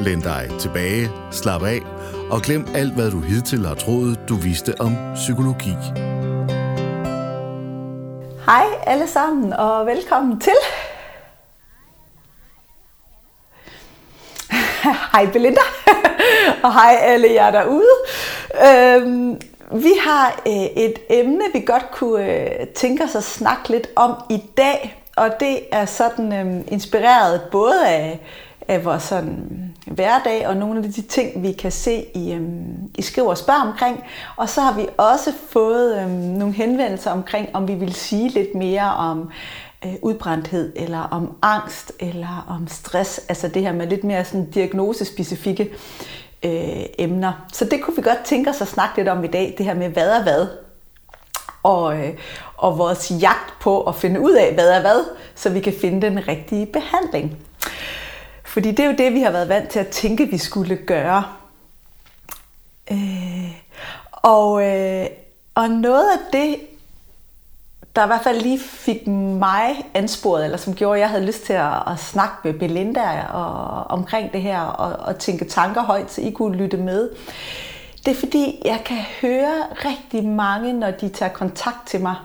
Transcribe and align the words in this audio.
Læn 0.00 0.20
dig 0.20 0.50
tilbage, 0.60 1.10
slap 1.30 1.62
af 1.62 1.80
og 2.30 2.42
glem 2.42 2.66
alt, 2.74 2.94
hvad 2.94 3.10
du 3.10 3.20
hidtil 3.20 3.66
har 3.66 3.74
troet, 3.74 4.20
du 4.28 4.34
vidste 4.34 4.74
om 4.80 4.96
psykologi. 5.14 5.74
Hej 8.46 8.66
alle 8.86 9.06
sammen, 9.06 9.52
og 9.52 9.86
velkommen 9.86 10.40
til. 10.40 10.52
hej 15.12 15.26
Belinda, 15.32 15.60
og 16.62 16.72
hej 16.72 16.96
alle 17.00 17.32
jer 17.32 17.50
derude. 17.50 17.94
Øhm, 18.66 19.40
vi 19.72 19.92
har 20.00 20.42
øh, 20.46 20.84
et 20.84 20.98
emne, 21.10 21.44
vi 21.52 21.60
godt 21.66 21.90
kunne 21.90 22.26
øh, 22.26 22.66
tænke 22.66 23.04
os 23.04 23.14
at 23.14 23.24
snakke 23.24 23.68
lidt 23.68 23.88
om 23.96 24.14
i 24.30 24.42
dag, 24.56 25.02
og 25.16 25.30
det 25.40 25.58
er 25.72 25.84
sådan 25.86 26.32
øh, 26.32 26.64
inspireret 26.68 27.42
både 27.52 27.88
af, 27.88 28.20
af 28.68 28.84
vores 28.84 29.02
sådan 29.02 29.63
hverdag 29.86 30.46
og 30.46 30.56
nogle 30.56 30.84
af 30.84 30.92
de 30.92 31.02
ting, 31.02 31.42
vi 31.42 31.52
kan 31.52 31.72
se 31.72 32.04
i, 32.14 32.32
øhm, 32.32 32.90
i 32.98 33.02
skriver 33.02 33.28
og 33.28 33.38
Spørg 33.38 33.62
omkring. 33.62 34.04
Og 34.36 34.48
så 34.48 34.60
har 34.60 34.72
vi 34.76 34.86
også 34.96 35.32
fået 35.48 36.00
øhm, 36.00 36.10
nogle 36.10 36.54
henvendelser 36.54 37.10
omkring, 37.10 37.48
om 37.52 37.68
vi 37.68 37.74
vil 37.74 37.94
sige 37.94 38.28
lidt 38.28 38.54
mere 38.54 38.94
om 38.94 39.30
øh, 39.84 39.94
udbrændthed, 40.02 40.72
eller 40.76 41.00
om 41.00 41.36
angst, 41.42 41.92
eller 42.00 42.46
om 42.48 42.68
stress. 42.68 43.20
Altså 43.28 43.48
det 43.48 43.62
her 43.62 43.72
med 43.72 43.86
lidt 43.86 44.04
mere 44.04 44.24
sådan 44.24 44.50
diagnosespecifikke 44.50 45.70
øh, 46.44 46.84
emner. 46.98 47.46
Så 47.52 47.64
det 47.64 47.82
kunne 47.82 47.96
vi 47.96 48.02
godt 48.02 48.24
tænke 48.24 48.50
os 48.50 48.60
at 48.60 48.68
snakke 48.68 48.96
lidt 48.96 49.08
om 49.08 49.24
i 49.24 49.28
dag, 49.28 49.54
det 49.58 49.66
her 49.66 49.74
med 49.74 49.88
hvad 49.88 50.10
er 50.10 50.22
hvad. 50.22 50.46
Og, 51.62 51.98
øh, 51.98 52.14
og 52.56 52.78
vores 52.78 53.12
jagt 53.20 53.54
på 53.60 53.82
at 53.82 53.94
finde 53.94 54.20
ud 54.20 54.32
af, 54.32 54.54
hvad 54.54 54.70
er 54.70 54.80
hvad, 54.80 55.04
så 55.34 55.50
vi 55.50 55.60
kan 55.60 55.72
finde 55.80 56.02
den 56.02 56.28
rigtige 56.28 56.66
behandling. 56.66 57.38
Fordi 58.54 58.70
det 58.70 58.80
er 58.80 58.86
jo 58.86 58.94
det, 58.98 59.14
vi 59.14 59.20
har 59.20 59.30
været 59.30 59.48
vant 59.48 59.70
til 59.70 59.78
at 59.78 59.88
tænke, 59.88 60.26
vi 60.26 60.38
skulle 60.38 60.76
gøre. 60.76 61.24
Øh, 62.90 63.56
og, 64.12 64.66
øh, 64.66 65.06
og 65.54 65.70
noget 65.70 66.10
af 66.12 66.18
det, 66.32 66.60
der 67.96 68.04
i 68.04 68.06
hvert 68.06 68.22
fald 68.24 68.40
lige 68.40 68.60
fik 68.60 69.06
mig 69.06 69.90
ansporet, 69.94 70.44
eller 70.44 70.56
som 70.56 70.74
gjorde, 70.74 70.94
at 70.94 71.00
jeg 71.00 71.08
havde 71.08 71.26
lyst 71.26 71.42
til 71.42 71.52
at, 71.52 71.92
at 71.92 71.98
snakke 71.98 72.34
med 72.44 72.58
Belinda 72.58 73.22
og, 73.22 73.84
omkring 73.90 74.32
det 74.32 74.42
her, 74.42 74.60
og, 74.60 75.06
og 75.06 75.18
tænke 75.18 75.44
tanker 75.44 75.82
højt, 75.82 76.12
så 76.12 76.20
I 76.20 76.30
kunne 76.30 76.56
lytte 76.56 76.76
med. 76.76 77.10
Det 78.04 78.10
er 78.10 78.20
fordi, 78.20 78.62
jeg 78.64 78.82
kan 78.84 78.98
høre 79.20 79.62
rigtig 79.84 80.24
mange, 80.24 80.72
når 80.72 80.90
de 80.90 81.08
tager 81.08 81.32
kontakt 81.32 81.86
til 81.86 82.00
mig, 82.00 82.16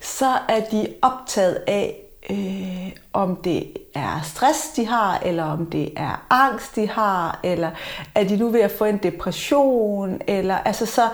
så 0.00 0.38
er 0.48 0.60
de 0.60 0.94
optaget 1.02 1.54
af, 1.66 2.01
øh, 2.30 2.92
om 3.12 3.36
det 3.36 3.76
er 3.94 4.20
stress, 4.24 4.68
de 4.76 4.86
har, 4.86 5.18
eller 5.18 5.44
om 5.44 5.66
det 5.66 5.92
er 5.96 6.26
angst, 6.30 6.76
de 6.76 6.88
har, 6.88 7.40
eller 7.42 7.70
er 8.14 8.24
de 8.24 8.36
nu 8.36 8.48
ved 8.48 8.60
at 8.60 8.70
få 8.70 8.84
en 8.84 8.98
depression, 8.98 10.20
eller 10.26 10.58
altså 10.58 10.86
så, 10.86 11.08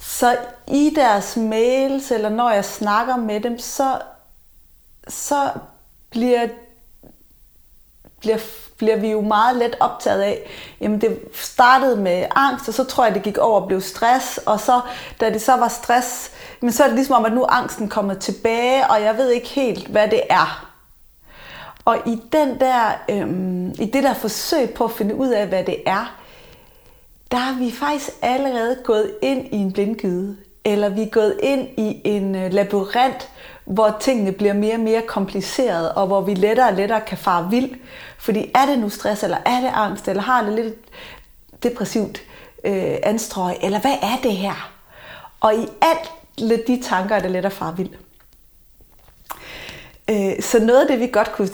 så 0.00 0.36
i 0.68 0.92
deres 0.96 1.36
mails, 1.36 2.10
eller 2.10 2.28
når 2.28 2.50
jeg 2.50 2.64
snakker 2.64 3.16
med 3.16 3.40
dem, 3.40 3.58
så, 3.58 3.98
så 5.08 5.50
bliver, 6.10 6.48
bliver, 8.20 8.38
bliver 8.82 8.96
vi 8.96 9.10
jo 9.10 9.20
meget 9.20 9.56
let 9.56 9.76
optaget 9.80 10.22
af, 10.22 10.50
jamen 10.80 11.00
det 11.00 11.18
startede 11.34 11.96
med 11.96 12.26
angst, 12.36 12.68
og 12.68 12.74
så 12.74 12.84
tror 12.84 13.04
jeg, 13.04 13.14
det 13.14 13.22
gik 13.22 13.38
over 13.38 13.60
og 13.60 13.66
blev 13.66 13.80
stress, 13.80 14.38
og 14.38 14.60
så 14.60 14.80
da 15.20 15.30
det 15.30 15.42
så 15.42 15.56
var 15.56 15.68
stress, 15.68 16.30
men 16.60 16.72
så 16.72 16.82
er 16.82 16.86
det 16.86 16.96
ligesom 16.96 17.14
om, 17.14 17.24
at 17.24 17.32
nu 17.32 17.42
er 17.42 17.46
angsten 17.46 17.88
kommet 17.88 18.18
tilbage, 18.18 18.90
og 18.90 19.02
jeg 19.02 19.16
ved 19.16 19.30
ikke 19.30 19.48
helt, 19.48 19.86
hvad 19.86 20.08
det 20.08 20.20
er. 20.30 20.68
Og 21.84 21.98
i, 22.06 22.22
den 22.32 22.60
der, 22.60 22.92
øhm, 23.10 23.68
i 23.68 23.90
det 23.92 24.02
der 24.02 24.14
forsøg 24.14 24.70
på 24.70 24.84
at 24.84 24.90
finde 24.90 25.14
ud 25.14 25.28
af, 25.28 25.46
hvad 25.46 25.64
det 25.64 25.76
er, 25.86 26.16
der 27.30 27.38
er 27.38 27.58
vi 27.58 27.70
faktisk 27.70 28.10
allerede 28.22 28.76
gået 28.84 29.10
ind 29.22 29.46
i 29.52 29.56
en 29.56 29.72
blindgyde. 29.72 30.36
Eller 30.64 30.88
vi 30.88 31.02
er 31.02 31.10
gået 31.10 31.38
ind 31.42 31.68
i 31.76 32.00
en 32.04 32.34
øh, 32.34 32.52
labyrint, 32.52 33.28
hvor 33.72 33.96
tingene 34.00 34.32
bliver 34.32 34.52
mere 34.52 34.74
og 34.74 34.80
mere 34.80 35.02
komplicerede, 35.02 35.94
og 35.94 36.06
hvor 36.06 36.20
vi 36.20 36.34
lettere 36.34 36.68
og 36.68 36.74
lettere 36.74 37.00
kan 37.00 37.18
fare 37.18 37.50
vild. 37.50 37.70
Fordi 38.18 38.50
er 38.54 38.66
det 38.66 38.78
nu 38.78 38.88
stress, 38.88 39.22
eller 39.22 39.38
er 39.46 39.60
det 39.60 39.70
angst, 39.74 40.08
eller 40.08 40.22
har 40.22 40.44
det 40.44 40.52
lidt 40.52 40.74
depressivt 41.62 42.22
øh, 42.64 42.96
anstrøg, 43.02 43.56
eller 43.62 43.80
hvad 43.80 43.96
er 44.02 44.16
det 44.22 44.36
her? 44.36 44.72
Og 45.40 45.54
i 45.54 45.68
alt 45.80 46.12
lidt 46.38 46.66
de 46.66 46.82
tanker 46.82 47.16
er 47.16 47.20
det 47.20 47.30
let 47.30 47.44
at 47.44 47.52
fare 47.52 47.76
vild. 47.76 47.90
Øh, 50.10 50.42
så 50.42 50.58
noget 50.64 50.80
af 50.80 50.86
det, 50.86 51.00
vi 51.00 51.06
godt 51.06 51.32
kunne 51.32 51.50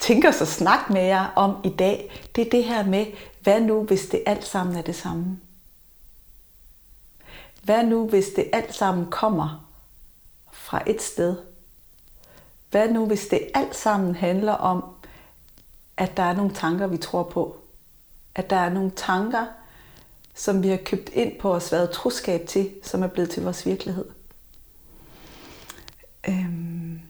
tænke 0.00 0.28
os 0.28 0.40
at 0.40 0.48
snakke 0.48 0.92
med 0.92 1.02
jer 1.02 1.32
om 1.36 1.56
i 1.64 1.68
dag, 1.68 2.20
det 2.36 2.46
er 2.46 2.50
det 2.50 2.64
her 2.64 2.84
med, 2.84 3.06
hvad 3.42 3.60
nu, 3.60 3.82
hvis 3.82 4.06
det 4.06 4.22
alt 4.26 4.44
sammen 4.44 4.76
er 4.76 4.82
det 4.82 4.96
samme? 4.96 5.38
Hvad 7.62 7.84
nu, 7.84 8.08
hvis 8.08 8.26
det 8.36 8.50
alt 8.52 8.74
sammen 8.74 9.06
kommer 9.10 9.66
fra 10.52 10.82
et 10.86 11.02
sted? 11.02 11.36
Hvad 12.70 12.88
nu, 12.88 13.06
hvis 13.06 13.26
det 13.26 13.50
alt 13.54 13.76
sammen 13.76 14.14
handler 14.14 14.52
om, 14.52 14.84
at 15.96 16.16
der 16.16 16.22
er 16.22 16.36
nogle 16.36 16.54
tanker, 16.54 16.86
vi 16.86 16.96
tror 16.96 17.22
på? 17.22 17.56
At 18.34 18.50
der 18.50 18.56
er 18.56 18.70
nogle 18.70 18.90
tanker, 18.96 19.46
som 20.34 20.62
vi 20.62 20.68
har 20.68 20.76
købt 20.76 21.08
ind 21.08 21.40
på 21.40 21.54
os 21.54 21.72
været 21.72 21.90
troskab 21.90 22.46
til, 22.48 22.70
som 22.82 23.02
er 23.02 23.06
blevet 23.06 23.30
til 23.30 23.42
vores 23.42 23.66
virkelighed. 23.66 24.04
Øhm, 26.28 27.00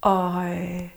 og 0.00 0.44
øh, 0.50 0.90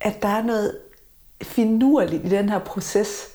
at 0.00 0.22
der 0.22 0.28
er 0.28 0.42
noget 0.42 0.78
finurligt 1.42 2.24
i 2.24 2.28
den 2.28 2.48
her 2.48 2.58
proces, 2.58 3.28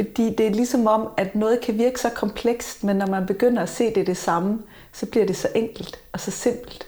fordi 0.00 0.34
det 0.34 0.46
er 0.46 0.50
ligesom 0.50 0.86
om, 0.86 1.08
at 1.16 1.34
noget 1.34 1.60
kan 1.60 1.78
virke 1.78 2.00
så 2.00 2.10
komplekst, 2.10 2.84
men 2.84 2.96
når 2.96 3.06
man 3.06 3.26
begynder 3.26 3.62
at 3.62 3.68
se 3.68 3.94
det 3.94 4.06
det 4.06 4.16
samme, 4.16 4.62
så 4.92 5.06
bliver 5.06 5.26
det 5.26 5.36
så 5.36 5.48
enkelt 5.54 5.98
og 6.12 6.20
så 6.20 6.30
simpelt. 6.30 6.86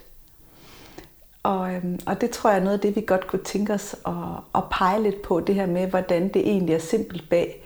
Og, 1.42 1.74
øhm, 1.74 1.98
og 2.06 2.20
det 2.20 2.30
tror 2.30 2.50
jeg 2.50 2.58
er 2.58 2.62
noget 2.62 2.76
af 2.76 2.80
det, 2.80 2.96
vi 2.96 3.00
godt 3.06 3.26
kunne 3.26 3.44
tænke 3.44 3.74
os 3.74 3.96
at, 4.06 4.12
at 4.54 4.62
pege 4.70 5.02
lidt 5.02 5.22
på, 5.22 5.40
det 5.40 5.54
her 5.54 5.66
med, 5.66 5.86
hvordan 5.86 6.28
det 6.28 6.48
egentlig 6.48 6.74
er 6.74 6.78
simpelt 6.78 7.30
bag 7.30 7.64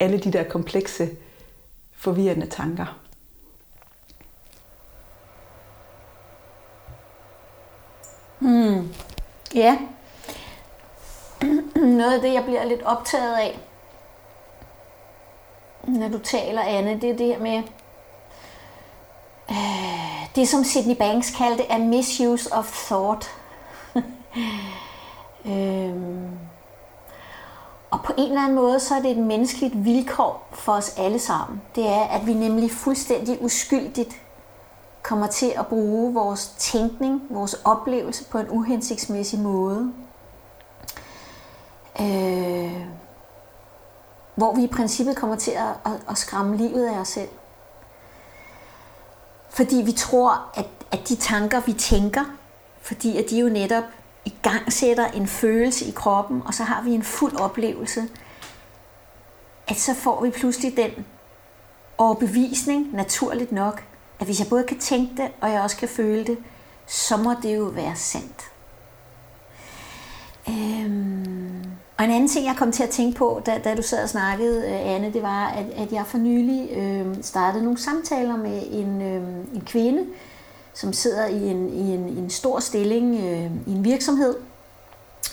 alle 0.00 0.18
de 0.18 0.32
der 0.32 0.42
komplekse, 0.42 1.08
forvirrende 1.92 2.46
tanker. 2.46 2.98
Hmm. 8.38 8.88
Ja. 9.54 9.78
Noget 12.00 12.14
af 12.14 12.20
det, 12.20 12.32
jeg 12.32 12.44
bliver 12.44 12.64
lidt 12.64 12.82
optaget 12.82 13.36
af, 13.36 13.65
når 15.96 16.08
du 16.08 16.18
taler, 16.18 16.62
Anne, 16.62 17.00
det 17.00 17.10
er 17.10 17.16
det 17.16 17.26
her 17.26 17.38
med, 17.38 17.62
øh, 19.50 20.28
det 20.36 20.48
som 20.48 20.64
Sidney 20.64 20.96
Banks 20.96 21.30
kaldte 21.30 21.72
a 21.72 21.78
misuse 21.78 22.52
of 22.52 22.86
thought. 22.86 23.30
øhm, 25.50 26.38
og 27.90 28.02
på 28.02 28.12
en 28.18 28.28
eller 28.28 28.40
anden 28.40 28.56
måde, 28.56 28.80
så 28.80 28.94
er 28.94 29.02
det 29.02 29.10
et 29.10 29.16
menneskeligt 29.16 29.84
vilkår 29.84 30.48
for 30.52 30.72
os 30.72 30.94
alle 30.98 31.18
sammen. 31.18 31.62
Det 31.74 31.88
er, 31.88 32.02
at 32.02 32.26
vi 32.26 32.34
nemlig 32.34 32.70
fuldstændig 32.70 33.42
uskyldigt 33.42 34.22
kommer 35.02 35.26
til 35.26 35.52
at 35.58 35.66
bruge 35.66 36.14
vores 36.14 36.54
tænkning, 36.58 37.22
vores 37.30 37.54
oplevelse 37.64 38.24
på 38.24 38.38
en 38.38 38.46
uhensigtsmæssig 38.50 39.38
måde. 39.38 39.92
Øh, 42.00 42.86
hvor 44.36 44.54
vi 44.54 44.62
i 44.62 44.66
princippet 44.66 45.16
kommer 45.16 45.36
til 45.36 45.50
at, 45.50 45.92
at, 45.92 46.00
at 46.10 46.18
skræmme 46.18 46.56
livet 46.56 46.86
af 46.86 46.98
os 46.98 47.08
selv. 47.08 47.28
Fordi 49.50 49.76
vi 49.76 49.92
tror, 49.92 50.50
at, 50.54 50.66
at 50.92 51.08
de 51.08 51.16
tanker, 51.16 51.60
vi 51.60 51.72
tænker, 51.72 52.24
fordi 52.80 53.16
at 53.16 53.30
de 53.30 53.38
jo 53.38 53.48
netop 53.48 53.84
i 54.24 54.34
gang 54.42 54.72
sætter 54.72 55.06
en 55.06 55.26
følelse 55.26 55.84
i 55.84 55.90
kroppen, 55.90 56.42
og 56.46 56.54
så 56.54 56.64
har 56.64 56.82
vi 56.82 56.90
en 56.90 57.02
fuld 57.02 57.40
oplevelse, 57.40 58.08
at 59.68 59.76
så 59.76 59.94
får 59.94 60.22
vi 60.22 60.30
pludselig 60.30 60.76
den 60.76 61.06
overbevisning, 61.98 62.92
naturligt 62.92 63.52
nok, 63.52 63.84
at 64.20 64.26
hvis 64.26 64.40
jeg 64.40 64.48
både 64.48 64.64
kan 64.64 64.78
tænke 64.78 65.22
det, 65.22 65.30
og 65.40 65.50
jeg 65.50 65.60
også 65.60 65.76
kan 65.76 65.88
føle 65.88 66.24
det, 66.24 66.38
så 66.86 67.16
må 67.16 67.34
det 67.42 67.56
jo 67.56 67.62
være 67.62 67.96
sandt. 67.96 68.50
Øhm, 70.48 71.25
og 71.98 72.04
en 72.04 72.10
anden 72.10 72.28
ting, 72.28 72.46
jeg 72.46 72.56
kom 72.56 72.72
til 72.72 72.82
at 72.82 72.90
tænke 72.90 73.18
på, 73.18 73.42
da, 73.46 73.60
da 73.64 73.74
du 73.74 73.82
sad 73.82 74.02
og 74.02 74.08
snakkede, 74.08 74.58
øh, 74.58 74.94
Anne, 74.94 75.12
det 75.12 75.22
var, 75.22 75.46
at, 75.46 75.66
at 75.76 75.92
jeg 75.92 76.04
for 76.06 76.18
nylig 76.18 76.70
øh, 76.76 77.06
startede 77.22 77.64
nogle 77.64 77.78
samtaler 77.78 78.36
med 78.36 78.62
en, 78.70 79.02
øh, 79.02 79.22
en 79.54 79.62
kvinde, 79.66 80.04
som 80.74 80.92
sidder 80.92 81.26
i 81.26 81.46
en, 81.48 81.68
i 81.68 81.94
en, 81.94 82.08
i 82.08 82.18
en 82.18 82.30
stor 82.30 82.60
stilling 82.60 83.14
øh, 83.14 83.50
i 83.66 83.76
en 83.76 83.84
virksomhed, 83.84 84.34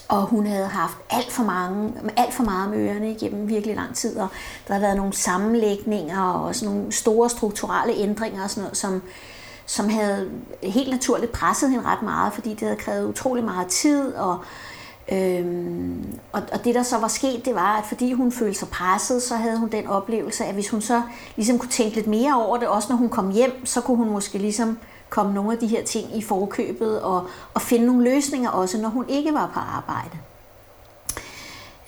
og 0.08 0.22
hun 0.22 0.46
havde 0.46 0.68
haft 0.68 0.98
alt 1.10 1.32
for, 1.32 1.44
mange, 1.44 1.94
alt 2.18 2.34
for 2.34 2.44
meget 2.44 2.70
med 2.70 2.78
ørerne 2.78 3.12
igennem 3.12 3.50
virkelig 3.50 3.76
lang 3.76 3.96
tid, 3.96 4.18
og 4.18 4.28
der 4.68 4.74
havde 4.74 4.84
været 4.84 4.98
nogle 4.98 5.14
sammenlægninger 5.14 6.24
og 6.24 6.56
sådan 6.56 6.76
nogle 6.76 6.92
store 6.92 7.30
strukturelle 7.30 7.96
ændringer 7.96 8.44
og 8.44 8.50
sådan 8.50 8.64
noget, 8.64 8.78
som, 8.78 9.02
som 9.66 9.90
havde 9.90 10.30
helt 10.64 10.90
naturligt 10.90 11.32
presset 11.32 11.70
hende 11.70 11.86
ret 11.86 12.02
meget, 12.02 12.34
fordi 12.34 12.50
det 12.50 12.62
havde 12.62 12.76
krævet 12.76 13.10
utrolig 13.10 13.44
meget 13.44 13.68
tid, 13.68 14.14
og 14.14 14.40
Øhm, 15.12 16.20
og, 16.32 16.42
og 16.54 16.64
det 16.64 16.76
der 16.76 16.84
så 16.84 16.98
var 16.98 17.08
sket, 17.08 17.46
det 17.46 17.56
var, 17.56 17.78
at 17.78 17.86
fordi 17.86 18.14
hun 18.14 18.32
følte 18.32 18.60
sig 18.60 18.68
presset, 18.68 19.24
så 19.24 19.36
havde 19.36 19.58
hun 19.58 19.70
den 19.70 19.88
oplevelse, 19.88 20.46
at 20.46 20.54
hvis 20.54 20.70
hun 20.70 20.82
så 20.82 21.02
ligesom 21.36 21.60
kunne 21.60 21.70
tænke 21.70 21.96
lidt 21.96 22.08
mere 22.08 22.46
over 22.46 22.58
det, 22.58 22.68
også 22.68 22.88
når 22.90 22.98
hun 22.98 23.10
kom 23.10 23.32
hjem, 23.32 23.66
så 23.66 23.82
kunne 23.82 23.98
hun 23.98 24.10
måske 24.10 24.38
ligesom 24.38 24.78
komme 25.10 25.34
nogle 25.34 25.52
af 25.52 25.58
de 25.58 25.68
her 25.68 25.84
ting 25.84 26.18
i 26.18 26.22
forkøbet 26.22 27.02
og, 27.02 27.28
og 27.54 27.62
finde 27.62 27.86
nogle 27.86 28.04
løsninger 28.04 28.50
også, 28.50 28.78
når 28.78 28.90
hun 28.90 29.06
ikke 29.10 29.34
var 29.34 29.52
på 29.54 29.60
arbejde. 29.60 30.18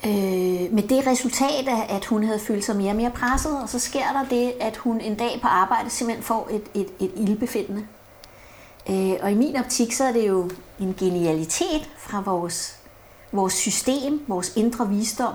Øh, 0.06 0.74
med 0.74 0.82
det 0.82 1.06
resultat, 1.06 1.68
at 1.88 2.04
hun 2.04 2.24
havde 2.24 2.38
følt 2.38 2.64
sig 2.64 2.76
mere 2.76 2.90
og 2.90 2.96
mere 2.96 3.10
presset, 3.10 3.62
og 3.62 3.68
så 3.68 3.78
sker 3.78 4.12
der 4.12 4.24
det, 4.30 4.52
at 4.60 4.76
hun 4.76 5.00
en 5.00 5.14
dag 5.14 5.38
på 5.42 5.48
arbejde 5.48 5.90
simpelthen 5.90 6.24
får 6.24 6.48
et, 6.50 6.62
et, 6.74 6.88
et 7.00 7.12
ildbefindende. 7.16 7.86
Øh, 8.90 9.12
og 9.22 9.32
i 9.32 9.34
min 9.34 9.56
optik, 9.56 9.92
så 9.92 10.04
er 10.04 10.12
det 10.12 10.28
jo 10.28 10.50
en 10.80 10.94
genialitet 10.98 11.90
fra 11.98 12.20
vores 12.20 12.78
vores 13.32 13.54
system, 13.54 14.20
vores 14.28 14.52
indre 14.56 14.88
visdom, 14.88 15.34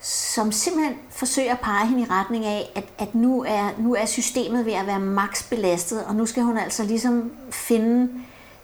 som 0.00 0.52
simpelthen 0.52 0.94
forsøger 1.10 1.52
at 1.52 1.60
pege 1.60 1.86
hende 1.86 2.02
i 2.02 2.06
retning 2.10 2.44
af, 2.44 2.72
at, 2.74 2.84
at 2.98 3.14
nu, 3.14 3.44
er, 3.48 3.70
nu 3.78 3.94
er 3.94 4.06
systemet 4.06 4.66
ved 4.66 4.72
at 4.72 4.86
være 4.86 5.00
maks 5.00 5.42
belastet, 5.42 6.04
og 6.04 6.14
nu 6.14 6.26
skal 6.26 6.42
hun 6.42 6.58
altså 6.58 6.82
ligesom 6.82 7.30
finde 7.50 8.10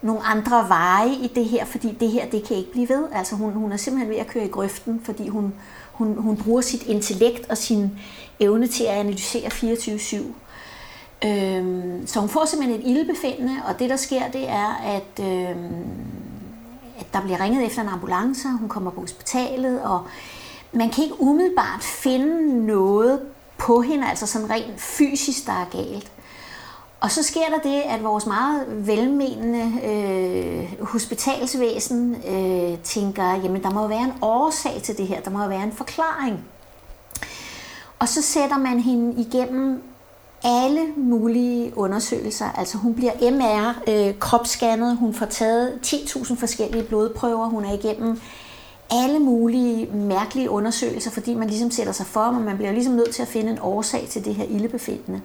nogle 0.01 0.23
andre 0.23 0.69
veje 0.69 1.13
i 1.13 1.31
det 1.35 1.45
her, 1.45 1.65
fordi 1.65 1.97
det 1.99 2.09
her, 2.09 2.29
det 2.29 2.43
kan 2.43 2.57
ikke 2.57 2.71
blive 2.71 2.89
ved. 2.89 3.07
Altså 3.13 3.35
hun, 3.35 3.53
hun 3.53 3.71
er 3.71 3.77
simpelthen 3.77 4.09
ved 4.09 4.17
at 4.17 4.27
køre 4.27 4.45
i 4.45 4.49
grøften, 4.49 5.01
fordi 5.03 5.27
hun, 5.27 5.53
hun, 5.91 6.15
hun 6.17 6.37
bruger 6.37 6.61
sit 6.61 6.83
intellekt 6.83 7.49
og 7.49 7.57
sin 7.57 7.99
evne 8.39 8.67
til 8.67 8.83
at 8.83 8.89
analysere 8.89 9.47
24-7. 9.47 11.27
Øhm, 11.27 12.07
så 12.07 12.19
hun 12.19 12.29
får 12.29 12.45
simpelthen 12.45 12.79
et 12.79 12.87
ildbefindende, 12.87 13.55
og 13.67 13.79
det 13.79 13.89
der 13.89 13.95
sker, 13.95 14.31
det 14.31 14.49
er, 14.49 14.81
at 14.83 15.25
øhm, 15.25 16.24
at 16.99 17.05
der 17.13 17.21
bliver 17.21 17.39
ringet 17.39 17.65
efter 17.65 17.81
en 17.81 17.87
ambulance, 17.87 18.47
hun 18.59 18.69
kommer 18.69 18.91
på 18.91 19.01
hospitalet, 19.01 19.81
og 19.81 20.01
man 20.71 20.89
kan 20.89 21.03
ikke 21.03 21.21
umiddelbart 21.21 21.83
finde 21.83 22.65
noget 22.65 23.21
på 23.57 23.81
hende, 23.81 24.09
altså 24.09 24.27
sådan 24.27 24.49
rent 24.49 24.81
fysisk, 24.81 25.45
der 25.45 25.53
er 25.53 25.65
galt. 25.71 26.11
Og 26.99 27.11
så 27.11 27.23
sker 27.23 27.45
der 27.49 27.69
det, 27.69 27.81
at 27.81 28.03
vores 28.03 28.25
meget 28.25 28.87
velmenende 28.87 29.81
øh, 29.83 30.85
hospitalsvæsen 30.87 32.15
øh, 32.27 32.79
tænker, 32.79 33.23
jamen 33.23 33.63
der 33.63 33.69
må 33.69 33.87
være 33.87 34.03
en 34.03 34.13
årsag 34.21 34.81
til 34.83 34.97
det 34.97 35.07
her, 35.07 35.21
der 35.21 35.31
må 35.31 35.47
være 35.47 35.63
en 35.63 35.71
forklaring. 35.71 36.45
Og 37.99 38.07
så 38.07 38.21
sætter 38.21 38.57
man 38.57 38.79
hende 38.79 39.21
igennem 39.21 39.83
alle 40.45 40.81
mulige 40.97 41.77
undersøgelser. 41.77 42.45
Altså 42.57 42.77
hun 42.77 42.95
bliver 42.95 43.31
MR 43.31 43.81
øh, 43.89 44.19
kropsscannet, 44.19 44.97
hun 44.97 45.13
får 45.13 45.25
taget 45.25 45.79
10.000 45.85 46.35
forskellige 46.35 46.83
blodprøver, 46.83 47.45
hun 47.45 47.65
er 47.65 47.73
igennem 47.73 48.19
alle 48.91 49.19
mulige 49.19 49.85
mærkelige 49.85 50.49
undersøgelser, 50.49 51.11
fordi 51.11 51.33
man 51.33 51.47
ligesom 51.47 51.71
sætter 51.71 51.93
sig 51.93 52.05
for, 52.05 52.19
og 52.19 52.33
man 52.33 52.57
bliver 52.57 52.71
ligesom 52.71 52.93
nødt 52.93 53.15
til 53.15 53.21
at 53.21 53.27
finde 53.27 53.51
en 53.51 53.59
årsag 53.61 54.07
til 54.09 54.25
det 54.25 54.35
her 54.35 54.45
ildebefindende. 54.45 55.21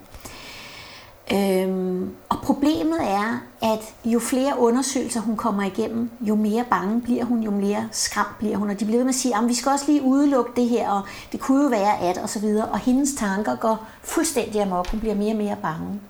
Øhm, 1.32 2.14
og 2.28 2.38
problemet 2.42 2.98
er, 3.02 3.42
at 3.62 3.94
jo 4.04 4.18
flere 4.18 4.58
undersøgelser 4.58 5.20
hun 5.20 5.36
kommer 5.36 5.62
igennem, 5.62 6.10
jo 6.20 6.34
mere 6.34 6.64
bange 6.70 7.00
bliver 7.00 7.24
hun, 7.24 7.42
jo 7.42 7.50
mere 7.50 7.88
skræmt 7.92 8.38
bliver 8.38 8.56
hun. 8.56 8.70
Og 8.70 8.80
de 8.80 8.84
bliver 8.84 8.98
ved 8.98 9.04
med 9.04 9.14
at 9.14 9.20
sige, 9.20 9.36
at 9.36 9.48
vi 9.48 9.54
skal 9.54 9.72
også 9.72 9.84
lige 9.88 10.02
udelukke 10.02 10.50
det 10.56 10.68
her, 10.68 10.90
og 10.90 11.02
det 11.32 11.40
kunne 11.40 11.62
jo 11.62 11.68
være 11.68 11.98
at, 11.98 12.18
og 12.18 12.28
så 12.28 12.38
videre. 12.38 12.68
Og 12.68 12.78
hendes 12.78 13.10
tanker 13.18 13.56
går 13.56 13.86
fuldstændig 14.02 14.62
amok. 14.62 14.90
Hun 14.90 15.00
bliver 15.00 15.14
mere 15.14 15.32
og 15.32 15.36
mere 15.36 15.56
bange. 15.62 16.00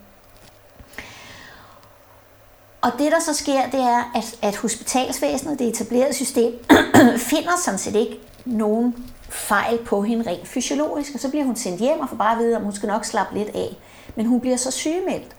Og 2.81 2.91
det, 2.99 3.11
der 3.11 3.19
så 3.19 3.33
sker, 3.33 3.69
det 3.71 3.79
er, 3.79 4.11
at, 4.15 4.35
at 4.41 4.55
hospitalsvæsenet, 4.55 5.59
det 5.59 5.67
etablerede 5.67 6.13
system, 6.13 6.53
finder 7.31 7.51
sådan 7.65 7.79
set 7.79 7.95
ikke 7.95 8.19
nogen 8.45 8.95
fejl 9.29 9.77
på 9.77 10.01
hende 10.01 10.29
rent 10.29 10.47
fysiologisk, 10.47 11.11
og 11.13 11.19
så 11.19 11.29
bliver 11.29 11.45
hun 11.45 11.55
sendt 11.55 11.79
hjem 11.79 11.99
og 11.99 12.09
får 12.09 12.15
bare 12.15 12.31
at 12.31 12.39
vide, 12.39 12.55
at 12.55 12.61
hun 12.61 12.73
skal 12.73 12.87
nok 12.87 13.05
slappe 13.05 13.37
lidt 13.37 13.49
af 13.55 13.77
men 14.15 14.25
hun 14.25 14.39
bliver 14.39 14.57
så 14.57 14.71
sygemeldt. 14.71 15.35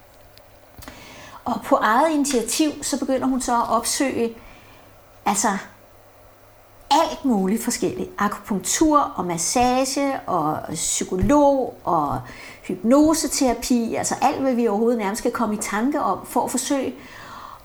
Og 1.44 1.60
på 1.64 1.76
eget 1.76 2.12
initiativ, 2.12 2.70
så 2.82 2.98
begynder 2.98 3.26
hun 3.26 3.40
så 3.40 3.56
at 3.56 3.68
opsøge 3.68 4.34
altså 5.26 5.48
alt 6.90 7.24
muligt 7.24 7.64
forskelligt. 7.64 8.10
Akupunktur 8.18 8.98
og 8.98 9.24
massage 9.24 10.20
og 10.26 10.58
psykolog 10.74 11.74
og 11.84 12.20
hypnoseterapi, 12.62 13.94
altså 13.94 14.14
alt, 14.22 14.40
hvad 14.40 14.54
vi 14.54 14.68
overhovedet 14.68 14.98
nærmest 14.98 15.22
kan 15.22 15.32
komme 15.32 15.54
i 15.54 15.58
tanke 15.58 16.00
om, 16.00 16.26
for 16.26 16.44
at 16.44 16.50
forsøge 16.50 16.94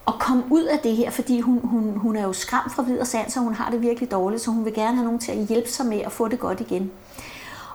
at 0.08 0.14
komme 0.20 0.44
ud 0.50 0.64
af 0.64 0.80
det 0.80 0.96
her, 0.96 1.10
fordi 1.10 1.40
hun, 1.40 1.60
hun, 1.64 1.98
hun 1.98 2.16
er 2.16 2.24
jo 2.24 2.34
skræmt 2.34 2.74
fra 2.74 2.84
videre 2.84 3.06
sand, 3.06 3.30
så 3.32 3.40
hun 3.40 3.54
har 3.54 3.72
det 3.72 3.82
virkelig 3.82 4.12
dårligt, 4.12 4.42
så 4.42 4.52
hun 4.52 4.66
vil 4.66 4.74
gerne 4.74 4.96
have 4.96 5.06
nogen 5.06 5.20
til 5.20 5.32
at 5.32 5.38
hjælpe 5.38 5.70
sig 5.70 5.86
med 5.86 6.02
at 6.02 6.12
få 6.12 6.28
det 6.28 6.40
godt 6.40 6.62
igen. 6.62 6.92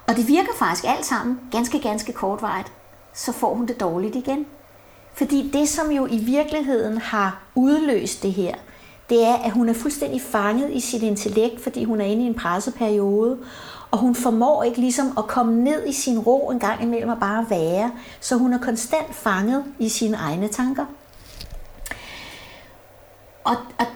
Og 0.06 0.17
det 0.17 0.28
virker 0.28 0.52
faktisk 0.58 0.85
alt 0.88 1.06
sammen 1.06 1.40
ganske, 1.50 1.78
ganske 1.78 2.12
kortvarigt 2.12 2.73
så 3.14 3.32
får 3.32 3.55
hun 3.55 3.67
det 3.67 3.81
dårligt 3.81 4.17
igen. 4.17 4.47
Fordi 5.14 5.50
det, 5.53 5.69
som 5.69 5.91
jo 5.91 6.06
i 6.06 6.17
virkeligheden 6.17 6.99
har 6.99 7.43
udløst 7.55 8.23
det 8.23 8.32
her, 8.32 8.55
det 9.11 9.25
er, 9.25 9.35
at 9.35 9.53
hun 9.53 9.69
er 9.69 9.75
fuldstændig 9.75 10.20
fanget 10.20 10.70
i 10.70 10.81
sit 10.81 11.03
intellekt, 11.03 11.62
fordi 11.62 11.85
hun 11.85 12.00
er 12.00 12.05
inde 12.05 12.25
i 12.25 12.26
en 12.26 12.35
presseperiode, 12.35 13.38
og 13.91 13.99
hun 13.99 14.14
formår 14.14 14.62
ikke 14.62 14.81
ligesom 14.81 15.19
at 15.19 15.26
komme 15.26 15.64
ned 15.64 15.87
i 15.87 15.93
sin 15.93 16.19
ro 16.19 16.50
en 16.50 16.59
gang 16.59 16.82
imellem 16.82 17.09
og 17.09 17.20
bare 17.20 17.47
være, 17.50 17.93
så 18.20 18.37
hun 18.37 18.53
er 18.53 18.59
konstant 18.59 19.14
fanget 19.14 19.64
i 19.79 19.88
sine 19.88 20.17
egne 20.17 20.49
tanker. 20.49 20.87
Og, 23.44 23.56
og, 23.79 23.87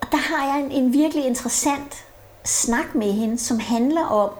og 0.00 0.06
der 0.12 0.18
har 0.18 0.46
jeg 0.46 0.64
en, 0.64 0.70
en 0.70 0.92
virkelig 0.92 1.24
interessant 1.24 2.04
snak 2.44 2.94
med 2.94 3.12
hende, 3.12 3.38
som 3.38 3.58
handler 3.58 4.04
om, 4.04 4.30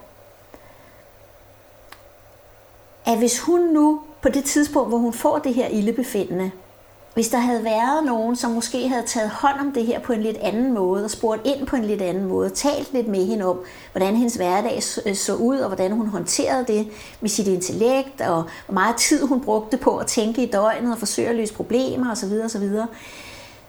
at 3.06 3.18
hvis 3.18 3.40
hun 3.40 3.60
nu 3.60 4.00
på 4.22 4.28
det 4.28 4.44
tidspunkt, 4.44 4.88
hvor 4.88 4.98
hun 4.98 5.12
får 5.12 5.38
det 5.38 5.54
her 5.54 5.68
ildebefindende, 5.68 6.50
hvis 7.14 7.28
der 7.28 7.38
havde 7.38 7.64
været 7.64 8.04
nogen, 8.04 8.36
som 8.36 8.50
måske 8.50 8.88
havde 8.88 9.06
taget 9.06 9.30
hånd 9.30 9.60
om 9.60 9.72
det 9.72 9.86
her 9.86 10.00
på 10.00 10.12
en 10.12 10.22
lidt 10.22 10.36
anden 10.36 10.74
måde, 10.74 11.04
og 11.04 11.10
spurgt 11.10 11.40
ind 11.44 11.66
på 11.66 11.76
en 11.76 11.84
lidt 11.84 12.02
anden 12.02 12.24
måde, 12.24 12.50
talt 12.50 12.92
lidt 12.92 13.08
med 13.08 13.26
hende 13.26 13.44
om, 13.44 13.58
hvordan 13.92 14.16
hendes 14.16 14.34
hverdag 14.34 14.82
øh, 15.06 15.14
så 15.14 15.34
ud, 15.34 15.58
og 15.58 15.68
hvordan 15.68 15.92
hun 15.92 16.06
håndterede 16.06 16.64
det 16.66 16.88
med 17.20 17.30
sit 17.30 17.46
intellekt, 17.46 18.20
og 18.20 18.44
hvor 18.66 18.72
meget 18.74 18.96
tid 18.96 19.26
hun 19.26 19.40
brugte 19.40 19.76
på 19.76 19.96
at 19.96 20.06
tænke 20.06 20.42
i 20.42 20.50
døgnet 20.50 20.92
og 20.92 20.98
forsøge 20.98 21.28
at 21.28 21.36
løse 21.36 21.54
problemer 21.54 22.10
osv. 22.10 22.32
osv., 22.44 22.70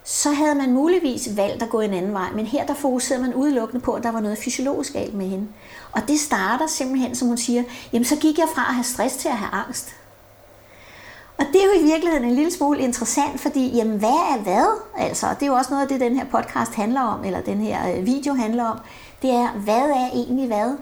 så 0.03 0.31
havde 0.31 0.55
man 0.55 0.73
muligvis 0.73 1.29
valgt 1.37 1.63
at 1.63 1.69
gå 1.69 1.79
en 1.79 1.93
anden 1.93 2.13
vej. 2.13 2.31
Men 2.35 2.45
her 2.45 2.65
der 2.65 2.73
fokuserede 2.73 3.23
man 3.23 3.33
udelukkende 3.33 3.81
på, 3.81 3.93
at 3.93 4.03
der 4.03 4.11
var 4.11 4.19
noget 4.19 4.37
fysiologisk 4.37 4.93
galt 4.93 5.13
med 5.13 5.25
hende. 5.25 5.47
Og 5.93 6.07
det 6.07 6.19
starter 6.19 6.67
simpelthen, 6.67 7.15
som 7.15 7.27
hun 7.27 7.37
siger, 7.37 7.63
jamen 7.93 8.05
så 8.05 8.15
gik 8.15 8.37
jeg 8.37 8.47
fra 8.55 8.61
at 8.61 8.73
have 8.73 8.83
stress 8.83 9.15
til 9.15 9.27
at 9.27 9.37
have 9.37 9.51
angst. 9.51 9.95
Og 11.37 11.45
det 11.53 11.61
er 11.61 11.65
jo 11.65 11.81
i 11.81 11.83
virkeligheden 11.83 12.27
en 12.27 12.35
lille 12.35 12.51
smule 12.51 12.79
interessant, 12.79 13.39
fordi 13.39 13.75
jamen, 13.75 13.99
hvad 13.99 14.09
er 14.09 14.37
hvad? 14.37 14.81
Altså, 14.97 15.27
det 15.39 15.43
er 15.43 15.47
jo 15.47 15.53
også 15.53 15.71
noget 15.71 15.83
af 15.83 15.87
det, 15.87 15.99
den 15.99 16.15
her 16.15 16.25
podcast 16.25 16.73
handler 16.73 17.01
om, 17.01 17.23
eller 17.25 17.41
den 17.41 17.61
her 17.61 17.95
øh, 17.95 18.05
video 18.05 18.33
handler 18.33 18.63
om. 18.63 18.79
Det 19.21 19.29
er, 19.31 19.49
hvad 19.51 19.89
er 19.89 20.09
egentlig 20.13 20.47
hvad? 20.47 20.77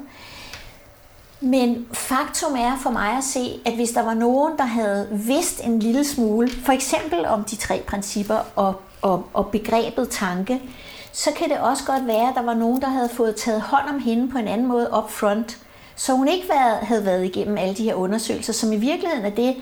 Men 1.40 1.88
faktum 1.94 2.56
er 2.56 2.78
for 2.78 2.90
mig 2.90 3.18
at 3.18 3.24
se, 3.24 3.60
at 3.66 3.76
hvis 3.76 3.92
der 3.92 4.02
var 4.04 4.14
nogen, 4.14 4.58
der 4.58 4.64
havde 4.64 5.08
vidst 5.12 5.62
en 5.64 5.80
lille 5.80 6.04
smule, 6.04 6.50
for 6.66 6.72
eksempel 6.72 7.26
om 7.26 7.44
de 7.44 7.56
tre 7.56 7.84
principper 7.88 8.38
og, 8.56 8.76
og, 9.02 9.24
og 9.34 9.48
begrebet 9.48 10.10
tanke, 10.10 10.62
så 11.12 11.32
kan 11.32 11.50
det 11.50 11.60
også 11.60 11.86
godt 11.86 12.08
være, 12.08 12.30
at 12.30 12.36
der 12.36 12.42
var 12.42 12.54
nogen, 12.54 12.82
der 12.82 12.90
havde 12.90 13.10
fået 13.10 13.36
taget 13.36 13.62
hånd 13.62 13.90
om 13.90 14.00
hende 14.00 14.32
på 14.32 14.38
en 14.38 14.48
anden 14.48 14.68
måde 14.68 14.90
up 14.98 15.12
front, 15.12 15.58
så 15.96 16.14
hun 16.14 16.28
ikke 16.28 16.50
været, 16.50 16.78
havde 16.78 17.06
været 17.06 17.26
igennem 17.26 17.58
alle 17.58 17.76
de 17.76 17.84
her 17.84 17.96
undersøgelser, 17.96 18.54
som 18.54 18.72
i 18.72 18.78
virkeligheden 18.78 19.26
er 19.26 19.30
det, 19.30 19.56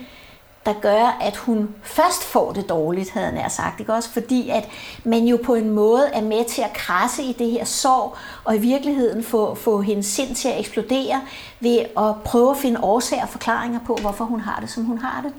der 0.66 0.74
gør, 0.82 1.18
at 1.22 1.36
hun 1.36 1.76
først 1.84 2.24
får 2.24 2.52
det 2.52 2.70
dårligt, 2.70 3.10
havde 3.10 3.42
jeg 3.42 3.52
sagt. 3.52 3.80
Ikke? 3.80 3.94
Også 3.94 4.10
fordi, 4.10 4.50
at 4.50 4.70
man 5.04 5.26
jo 5.26 5.40
på 5.44 5.56
en 5.56 5.70
måde 5.70 6.08
er 6.14 6.22
med 6.22 6.46
til 6.46 6.62
at 6.62 6.74
krasse 6.74 7.24
i 7.24 7.34
det 7.34 7.52
her 7.52 7.66
sorg, 7.66 8.16
og 8.44 8.56
i 8.56 8.60
virkeligheden 8.60 9.24
få, 9.24 9.56
få 9.56 9.82
hendes 9.82 10.06
sind 10.06 10.36
til 10.36 10.50
at 10.50 10.60
eksplodere 10.60 11.22
ved 11.60 11.78
at 11.98 12.16
prøve 12.26 12.52
at 12.52 12.58
finde 12.58 12.84
årsager 12.84 13.24
og 13.24 13.30
forklaringer 13.30 13.80
på, 13.88 13.96
hvorfor 14.02 14.26
hun 14.26 14.40
har 14.40 14.60
det, 14.60 14.70
som 14.70 14.84
hun 14.84 14.98
har 14.98 15.22
det. 15.22 15.34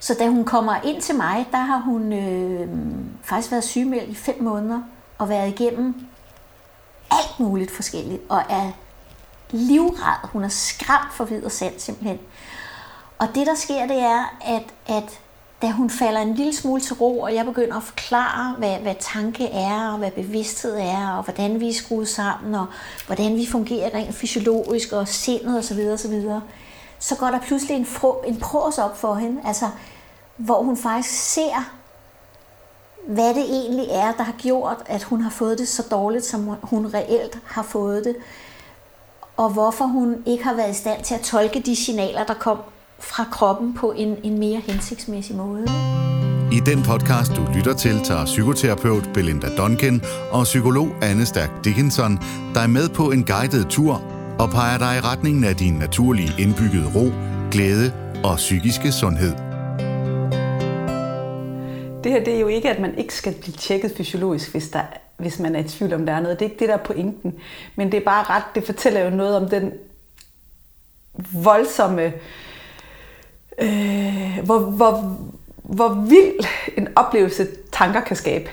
Så 0.00 0.14
da 0.18 0.28
hun 0.28 0.44
kommer 0.44 0.76
ind 0.84 1.02
til 1.02 1.14
mig, 1.14 1.46
der 1.52 1.58
har 1.58 1.78
hun 1.78 2.12
øh, 2.12 2.68
faktisk 3.22 3.50
været 3.50 3.64
sygemeldt 3.64 4.10
i 4.10 4.14
fem 4.14 4.42
måneder 4.42 4.82
og 5.18 5.28
været 5.28 5.48
igennem 5.48 5.94
alt 7.10 7.40
muligt 7.40 7.70
forskelligt, 7.70 8.22
og 8.28 8.42
er 8.48 8.70
livret. 9.50 10.30
Hun 10.32 10.44
er 10.44 10.48
skræmt 10.48 11.12
for 11.12 11.24
vid 11.24 11.44
og 11.44 11.52
sand 11.52 11.74
simpelthen. 11.78 12.18
Og 13.18 13.28
det, 13.34 13.46
der 13.46 13.54
sker, 13.54 13.86
det 13.86 13.98
er, 13.98 14.36
at, 14.44 14.64
at 14.86 15.20
da 15.62 15.70
hun 15.70 15.90
falder 15.90 16.20
en 16.20 16.34
lille 16.34 16.54
smule 16.54 16.80
til 16.80 16.94
ro, 16.94 17.20
og 17.20 17.34
jeg 17.34 17.44
begynder 17.44 17.76
at 17.76 17.82
forklare, 17.82 18.54
hvad, 18.58 18.76
hvad 18.76 18.94
tanke 19.00 19.46
er, 19.46 19.92
og 19.92 19.98
hvad 19.98 20.10
bevidsthed 20.10 20.76
er, 20.78 21.10
og 21.10 21.22
hvordan 21.22 21.60
vi 21.60 21.68
er 21.68 21.74
skruet 21.74 22.08
sammen, 22.08 22.54
og 22.54 22.66
hvordan 23.06 23.36
vi 23.36 23.46
fungerer 23.46 23.94
rent 23.94 24.14
fysiologisk, 24.14 24.92
og 24.92 25.08
sindet 25.08 25.58
osv., 25.58 25.78
osv., 25.92 26.24
så 26.98 27.14
går 27.14 27.26
der 27.26 27.40
pludselig 27.40 27.76
en, 27.76 27.86
fro, 27.86 28.22
en 28.26 28.36
pros 28.36 28.78
op 28.78 28.98
for 28.98 29.14
hende, 29.14 29.40
altså, 29.44 29.66
hvor 30.36 30.62
hun 30.62 30.76
faktisk 30.76 31.14
ser, 31.14 31.70
hvad 33.06 33.34
det 33.34 33.44
egentlig 33.44 33.86
er, 33.90 34.12
der 34.12 34.22
har 34.22 34.34
gjort, 34.38 34.76
at 34.86 35.02
hun 35.02 35.20
har 35.20 35.30
fået 35.30 35.58
det 35.58 35.68
så 35.68 35.82
dårligt, 35.90 36.24
som 36.24 36.56
hun 36.62 36.94
reelt 36.94 37.38
har 37.46 37.62
fået 37.62 38.04
det, 38.04 38.16
og 39.36 39.50
hvorfor 39.50 39.84
hun 39.84 40.16
ikke 40.26 40.44
har 40.44 40.54
været 40.54 40.70
i 40.70 40.74
stand 40.74 41.04
til 41.04 41.14
at 41.14 41.20
tolke 41.20 41.60
de 41.60 41.76
signaler, 41.76 42.24
der 42.24 42.34
kom 42.34 42.58
fra 42.98 43.24
kroppen 43.32 43.74
på 43.74 43.92
en, 43.92 44.16
en 44.22 44.38
mere 44.38 44.60
hensigtsmæssig 44.60 45.36
måde. 45.36 45.66
I 46.52 46.60
den 46.66 46.82
podcast, 46.82 47.32
du 47.36 47.46
lytter 47.54 47.74
til, 47.74 48.00
tager 48.04 48.24
psykoterapeut 48.24 49.10
Belinda 49.14 49.56
Duncan 49.56 50.02
og 50.30 50.44
psykolog 50.44 50.88
Anne 51.02 51.26
Stærk 51.26 51.50
Dickinson 51.64 52.18
dig 52.54 52.70
med 52.70 52.88
på 52.88 53.10
en 53.10 53.24
guided 53.24 53.64
tur 53.64 54.17
og 54.38 54.50
peger 54.50 54.78
dig 54.78 54.96
i 54.96 55.00
retningen 55.00 55.44
af 55.44 55.56
din 55.56 55.74
naturlige 55.74 56.30
indbyggede 56.38 56.92
ro, 56.94 57.04
glæde 57.52 57.92
og 58.24 58.36
psykiske 58.36 58.92
sundhed. 58.92 59.32
Det 62.04 62.12
her 62.12 62.24
det 62.24 62.34
er 62.36 62.40
jo 62.40 62.46
ikke, 62.46 62.70
at 62.70 62.80
man 62.80 62.98
ikke 62.98 63.14
skal 63.14 63.34
blive 63.40 63.54
tjekket 63.54 63.92
fysiologisk, 63.96 64.50
hvis, 64.50 64.68
der, 64.68 64.82
hvis 65.16 65.38
man 65.38 65.54
er 65.54 65.60
i 65.60 65.68
tvivl 65.68 65.92
om, 65.92 66.06
der 66.06 66.12
er 66.12 66.20
noget. 66.20 66.40
Det 66.40 66.46
er 66.46 66.50
ikke 66.50 66.60
det, 66.60 66.68
der 66.68 66.74
er 66.74 66.84
pointen. 66.84 67.34
Men 67.76 67.92
det 67.92 67.98
er 68.00 68.04
bare 68.04 68.24
ret, 68.24 68.44
det 68.54 68.64
fortæller 68.64 69.00
jo 69.00 69.10
noget 69.10 69.36
om 69.36 69.48
den 69.48 69.72
voldsomme 71.32 72.12
øh, 73.58 74.38
hvor, 74.44 74.58
hvor, 74.58 75.18
hvor 75.62 76.06
vild 76.08 76.46
en 76.76 76.88
oplevelse 76.96 77.46
tanker 77.72 78.00
kan 78.00 78.16
skabe. 78.16 78.50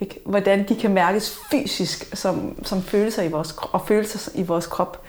Ikke? 0.00 0.20
Hvordan 0.26 0.68
de 0.68 0.76
kan 0.76 0.90
mærkes 0.90 1.38
fysisk 1.50 2.16
som, 2.16 2.64
som 2.64 2.82
følelser 2.82 3.22
i 3.22 3.28
vores, 3.28 3.54
og 3.72 3.86
følelser 3.86 4.32
i 4.34 4.42
vores 4.42 4.66
krop. 4.66 5.02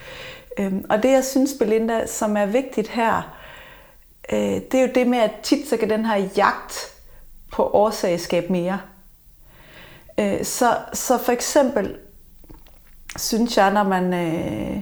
Øhm, 0.60 0.86
og 0.90 1.04
det, 1.04 1.12
jeg 1.12 1.24
synes, 1.24 1.54
Belinda, 1.60 2.08
som 2.08 2.38
er 2.38 2.46
vigtigt 2.46 2.88
her, 2.88 3.36
øh, 4.32 4.40
det 4.40 4.74
er 4.74 4.82
jo 4.82 4.90
det 4.96 5.08
med, 5.08 5.18
at 5.18 5.32
tit 5.44 5.70
så 5.70 5.78
kan 5.78 5.90
den 5.90 6.06
her 6.06 6.16
jagt 6.38 6.94
på 7.52 7.64
årsagskab 7.64 8.50
mere. 8.50 8.80
Øh, 10.20 10.44
så, 10.44 10.78
så 10.94 11.18
for 11.18 11.32
eksempel 11.32 11.96
synes 13.18 13.58
jeg, 13.58 13.74
når 13.74 13.84
man, 13.84 14.14
øh, 14.14 14.82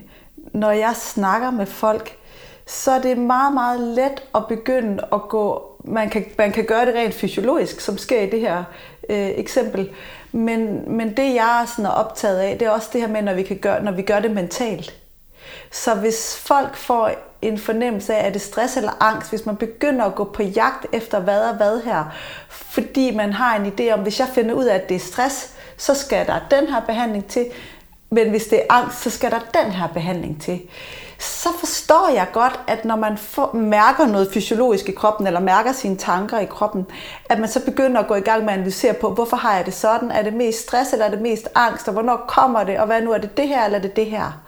når 0.53 0.71
jeg 0.71 0.95
snakker 0.95 1.51
med 1.51 1.65
folk, 1.65 2.17
så 2.65 2.91
er 2.91 3.01
det 3.01 3.17
meget, 3.17 3.53
meget 3.53 3.79
let 3.79 4.23
at 4.35 4.47
begynde 4.47 5.03
at 5.13 5.21
gå, 5.21 5.71
man 5.83 6.09
kan, 6.09 6.25
man 6.37 6.51
kan 6.51 6.65
gøre 6.65 6.85
det 6.85 6.95
rent 6.95 7.13
fysiologisk, 7.13 7.79
som 7.79 7.97
sker 7.97 8.21
i 8.21 8.29
det 8.29 8.39
her 8.39 8.63
øh, 9.09 9.29
eksempel, 9.35 9.89
men, 10.31 10.83
men 10.97 11.17
det 11.17 11.35
jeg 11.35 11.61
er 11.61 11.65
sådan 11.65 11.85
optaget 11.85 12.39
af, 12.39 12.57
det 12.57 12.65
er 12.65 12.71
også 12.71 12.89
det 12.93 13.01
her 13.01 13.07
med, 13.07 13.21
når 13.21 13.33
vi, 13.33 13.43
kan 13.43 13.57
gøre, 13.57 13.83
når 13.83 13.91
vi 13.91 14.01
gør 14.01 14.19
det 14.19 14.31
mentalt. 14.31 14.93
Så 15.71 15.95
hvis 15.95 16.37
folk 16.37 16.75
får 16.75 17.11
en 17.41 17.57
fornemmelse 17.57 18.15
af, 18.15 18.27
at 18.27 18.33
det 18.33 18.41
stress 18.41 18.77
eller 18.77 19.03
angst, 19.03 19.29
hvis 19.29 19.45
man 19.45 19.55
begynder 19.55 20.05
at 20.05 20.15
gå 20.15 20.23
på 20.23 20.43
jagt 20.43 20.85
efter 20.93 21.19
hvad 21.19 21.41
og 21.49 21.55
hvad 21.55 21.81
her, 21.81 22.15
fordi 22.49 23.15
man 23.15 23.33
har 23.33 23.55
en 23.55 23.73
idé 23.73 23.93
om, 23.93 23.99
hvis 23.99 24.19
jeg 24.19 24.27
finder 24.27 24.55
ud 24.55 24.65
af, 24.65 24.75
at 24.75 24.89
det 24.89 24.95
er 24.95 24.99
stress, 24.99 25.53
så 25.77 25.93
skal 25.93 26.27
der 26.27 26.39
den 26.51 26.67
her 26.67 26.81
behandling 26.81 27.27
til, 27.27 27.45
men 28.09 28.29
hvis 28.29 28.45
det 28.45 28.59
er 28.59 28.65
angst, 28.69 29.01
så 29.01 29.09
skal 29.09 29.31
der 29.31 29.39
den 29.63 29.71
her 29.71 29.87
behandling 29.87 30.41
til 30.41 30.61
så 31.25 31.49
forstår 31.59 32.09
jeg 32.13 32.27
godt, 32.33 32.59
at 32.67 32.85
når 32.85 32.95
man 32.95 33.17
får, 33.17 33.53
mærker 33.53 34.05
noget 34.05 34.31
fysiologisk 34.33 34.89
i 34.89 34.91
kroppen, 34.91 35.27
eller 35.27 35.39
mærker 35.39 35.71
sine 35.71 35.97
tanker 35.97 36.39
i 36.39 36.45
kroppen, 36.45 36.85
at 37.29 37.39
man 37.39 37.49
så 37.49 37.65
begynder 37.65 38.01
at 38.01 38.07
gå 38.07 38.15
i 38.15 38.19
gang 38.19 38.45
med 38.45 38.53
at 38.53 38.59
analysere 38.59 38.93
på, 38.93 39.09
hvorfor 39.13 39.37
har 39.37 39.55
jeg 39.55 39.65
det 39.65 39.73
sådan? 39.73 40.11
Er 40.11 40.21
det 40.21 40.33
mest 40.33 40.59
stress, 40.59 40.93
eller 40.93 41.05
er 41.05 41.09
det 41.09 41.21
mest 41.21 41.47
angst? 41.55 41.87
Og 41.87 41.93
hvornår 41.93 42.25
kommer 42.27 42.63
det? 42.63 42.79
Og 42.79 42.85
hvad 42.85 43.01
nu, 43.01 43.11
er 43.11 43.17
det 43.17 43.37
det 43.37 43.47
her, 43.47 43.65
eller 43.65 43.77
er 43.77 43.81
det 43.81 43.95
det 43.95 44.05
her? 44.05 44.41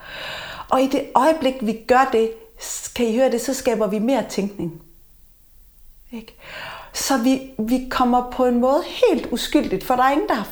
Og 0.70 0.82
i 0.82 0.88
det 0.88 1.04
øjeblik, 1.16 1.56
vi 1.62 1.80
gør 1.88 2.10
det, 2.12 2.32
kan 2.96 3.06
I 3.06 3.18
høre 3.18 3.32
det, 3.32 3.42
så 3.42 3.54
skaber 3.54 3.88
vi 3.88 4.00
mere 4.00 4.24
tænkning. 4.30 4.82
Ikke? 6.12 6.36
Så 6.94 7.18
vi, 7.18 7.52
vi 7.60 7.88
kommer 7.90 8.32
på 8.32 8.46
en 8.46 8.60
måde 8.60 8.84
helt 8.86 9.28
uskyldigt, 9.32 9.84
for 9.84 9.96
der 9.96 10.04
er 10.04 10.12
ingen, 10.12 10.28
der 10.28 10.36
har, 10.36 10.48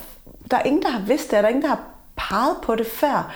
der 0.52 0.58
er 0.58 0.64
ingen, 0.64 0.82
der 0.82 0.90
har 0.90 1.00
vidst 1.00 1.24
det, 1.24 1.32
der 1.32 1.42
er 1.42 1.48
ingen, 1.48 1.62
der 1.62 1.68
har 1.68 1.84
peget 2.16 2.58
på 2.64 2.76
det 2.76 2.88
før. 2.88 3.34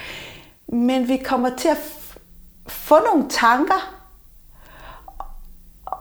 Men 0.67 1.08
vi 1.08 1.17
kommer 1.17 1.50
til 1.58 1.67
at 1.67 1.99
få 2.70 3.00
nogle 3.00 3.30
tanker 3.30 3.96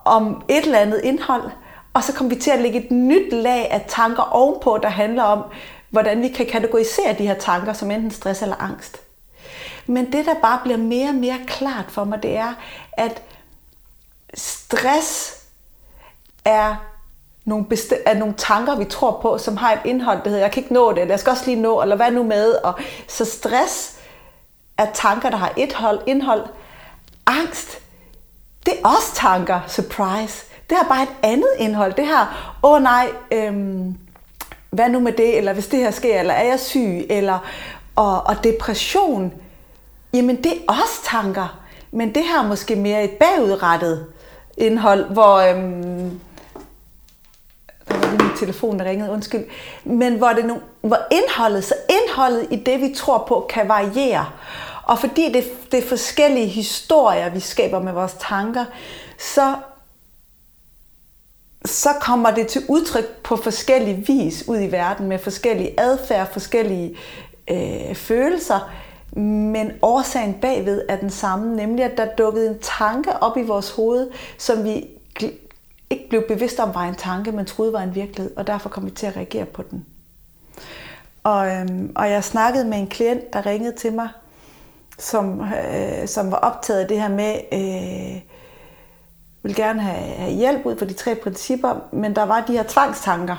om 0.05 0.43
et 0.49 0.65
eller 0.65 0.79
andet 0.79 1.01
indhold, 1.05 1.51
og 1.95 2.05
så 2.05 2.13
kommer 2.13 2.35
vi 2.35 2.41
til 2.41 2.51
at 2.51 2.61
lægge 2.61 2.85
et 2.85 2.91
nyt 2.91 3.33
lag 3.33 3.71
af 3.71 3.85
tanker 3.89 4.23
ovenpå, 4.23 4.79
der 4.83 4.89
handler 4.89 5.23
om, 5.23 5.45
hvordan 5.91 6.23
vi 6.23 6.29
kan 6.29 6.47
kategorisere 6.47 7.13
de 7.19 7.27
her 7.27 7.35
tanker 7.35 7.73
som 7.73 7.91
enten 7.91 8.11
stress 8.11 8.43
eller 8.43 8.57
angst. 8.57 9.01
Men 9.87 10.13
det, 10.13 10.27
der 10.27 10.35
bare 10.43 10.61
bliver 10.63 10.79
mere 10.79 11.09
og 11.09 11.15
mere 11.15 11.39
klart 11.47 11.85
for 11.89 12.05
mig, 12.05 12.23
det 12.23 12.37
er, 12.37 12.55
at 12.93 13.23
stress 14.35 15.37
er 16.45 16.77
nogle, 17.45 17.67
besti- 17.73 18.03
er 18.07 18.15
nogle 18.15 18.35
tanker, 18.35 18.77
vi 18.77 18.85
tror 18.85 19.19
på, 19.23 19.39
som 19.39 19.57
har 19.57 19.73
et 19.73 19.81
indhold, 19.85 20.19
der 20.23 20.29
hedder, 20.29 20.43
jeg 20.43 20.53
kan 20.53 20.63
ikke 20.63 20.75
nå 20.75 20.93
det, 20.93 21.01
eller 21.01 21.13
jeg 21.13 21.21
skal 21.21 21.31
også 21.31 21.47
lige 21.47 21.63
nå, 21.63 21.83
eller 21.83 21.97
hvad 21.97 22.11
nu 22.11 22.23
med. 22.23 22.53
Og, 22.53 22.81
så 23.09 23.25
stress 23.25 23.98
er 24.79 24.87
tanker, 24.95 25.31
der 25.31 25.37
har 25.37 25.53
et 25.57 25.73
hold, 25.73 26.01
indhold, 26.07 26.45
angst, 27.27 27.79
det 28.67 28.75
er 28.79 28.89
også 28.89 29.15
tanker, 29.15 29.61
surprise. 29.67 30.45
Det 30.71 30.77
har 30.77 30.89
bare 30.89 31.03
et 31.03 31.17
andet 31.23 31.49
indhold. 31.59 31.93
Det 31.95 32.07
her, 32.07 32.55
åh 32.63 32.73
oh, 32.73 32.83
nej, 32.83 33.09
øhm, 33.33 33.97
hvad 34.71 34.89
nu 34.89 35.01
med 35.01 35.13
det, 35.13 35.39
eller 35.39 35.53
hvis 35.53 35.67
det 35.67 35.79
her 35.79 35.91
sker, 35.91 36.21
eller 36.21 36.35
er 36.35 36.45
jeg 36.45 36.61
syg, 36.61 37.07
eller, 37.11 37.39
og, 37.97 38.27
og 38.27 38.45
depression, 38.45 39.33
jamen 40.15 40.37
det 40.37 40.53
er 40.53 40.73
også 40.73 41.05
tanker. 41.05 41.59
Men 41.91 42.15
det 42.15 42.23
her 42.25 42.43
er 42.43 42.49
måske 42.49 42.77
mere 42.77 43.05
et 43.05 43.11
bagudrettet 43.11 44.07
indhold, 44.57 45.05
hvor, 45.05 45.37
øhm, 45.37 46.21
der 47.89 47.95
var 47.95 48.11
lige 48.11 48.25
min 48.25 48.37
telefon, 48.39 48.79
der 48.79 48.85
ringede, 48.85 49.11
undskyld, 49.11 49.45
men 49.85 50.15
hvor, 50.15 50.29
det 50.29 50.45
nu, 50.45 50.61
hvor 50.81 50.99
indholdet, 51.11 51.65
så 51.65 51.75
indholdet 52.19 52.47
i 52.51 52.57
det, 52.57 52.81
vi 52.81 52.95
tror 52.95 53.25
på, 53.29 53.47
kan 53.51 53.69
variere. 53.69 54.27
Og 54.83 54.99
fordi 54.99 55.33
det, 55.33 55.45
det 55.73 55.85
er 55.85 55.89
forskellige 55.89 56.47
historier, 56.47 57.31
vi 57.31 57.41
skaber 57.41 57.83
med 57.83 57.93
vores 57.93 58.17
tanker, 58.21 58.65
så, 59.19 59.55
så 61.65 61.89
kommer 62.01 62.31
det 62.31 62.47
til 62.47 62.63
udtryk 62.69 63.23
på 63.23 63.37
forskellige 63.37 64.07
vis 64.07 64.49
ud 64.49 64.61
i 64.61 64.73
verden, 64.73 65.09
med 65.09 65.19
forskellige 65.19 65.81
adfærd, 65.81 66.33
forskellige 66.33 66.97
øh, 67.51 67.95
følelser. 67.95 68.71
Men 69.17 69.73
årsagen 69.83 70.35
bagved 70.35 70.83
er 70.89 70.97
den 70.97 71.11
samme, 71.11 71.57
nemlig 71.57 71.85
at 71.85 71.97
der 71.97 72.15
dukkede 72.19 72.49
en 72.49 72.59
tanke 72.61 73.23
op 73.23 73.37
i 73.37 73.43
vores 73.43 73.71
hoved, 73.71 74.11
som 74.39 74.65
vi 74.65 74.87
ikke 75.91 76.09
blev 76.09 76.23
bevidst 76.29 76.59
om 76.61 76.75
var 76.75 76.89
en 76.89 76.95
tanke, 76.95 77.33
men 77.33 77.47
troede 77.47 77.73
var 77.73 77.83
en 77.83 77.95
virkelighed, 77.95 78.37
og 78.37 78.47
derfor 78.47 78.69
kom 78.69 78.87
vi 78.87 78.91
til 78.91 79.07
at 79.07 79.17
reagere 79.17 79.45
på 79.45 79.63
den. 79.71 79.87
Og, 81.29 81.49
øhm, 81.49 81.93
og 81.97 82.11
jeg 82.11 82.25
snakkede 82.25 82.65
med 82.65 82.79
en 82.79 82.87
klient, 82.87 83.33
der 83.33 83.47
ringede 83.47 83.77
til 83.77 83.93
mig 83.93 84.09
som, 84.99 85.41
øh, 85.41 86.09
som 86.09 86.31
var 86.31 86.37
optaget 86.37 86.81
af 86.81 86.89
det 86.89 87.01
her 87.01 87.09
med, 87.09 87.35
øh, 87.53 88.21
vil 89.43 89.55
gerne 89.55 89.81
have, 89.81 90.15
have 90.15 90.33
hjælp 90.33 90.67
ud 90.67 90.79
for 90.79 90.85
de 90.85 90.93
tre 90.93 91.15
principper, 91.15 91.75
men 91.93 92.17
der 92.17 92.23
var 92.23 92.45
de 92.47 92.53
her 92.53 92.65
tvangstanker. 92.69 93.37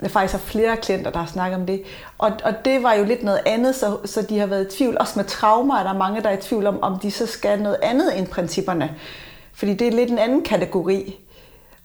Der 0.00 0.08
faktisk 0.08 0.44
flere 0.44 0.76
klienter, 0.76 1.10
der 1.10 1.18
har 1.18 1.26
snakket 1.26 1.60
om 1.60 1.66
det. 1.66 1.82
Og, 2.18 2.32
og 2.44 2.54
det 2.64 2.82
var 2.82 2.94
jo 2.94 3.04
lidt 3.04 3.22
noget 3.22 3.40
andet, 3.46 3.74
så, 3.74 3.98
så 4.04 4.22
de 4.22 4.38
har 4.38 4.46
været 4.46 4.72
i 4.72 4.76
tvivl. 4.76 4.96
Også 5.00 5.12
med 5.18 5.24
traumer 5.24 5.78
er 5.78 5.82
der 5.82 5.92
mange, 5.92 6.22
der 6.22 6.28
er 6.28 6.36
i 6.38 6.40
tvivl 6.40 6.66
om, 6.66 6.82
om 6.82 6.98
de 6.98 7.10
så 7.10 7.26
skal 7.26 7.62
noget 7.62 7.78
andet 7.82 8.18
end 8.18 8.26
principperne. 8.26 8.94
Fordi 9.52 9.74
det 9.74 9.88
er 9.88 9.92
lidt 9.92 10.10
en 10.10 10.18
anden 10.18 10.44
kategori. 10.44 11.23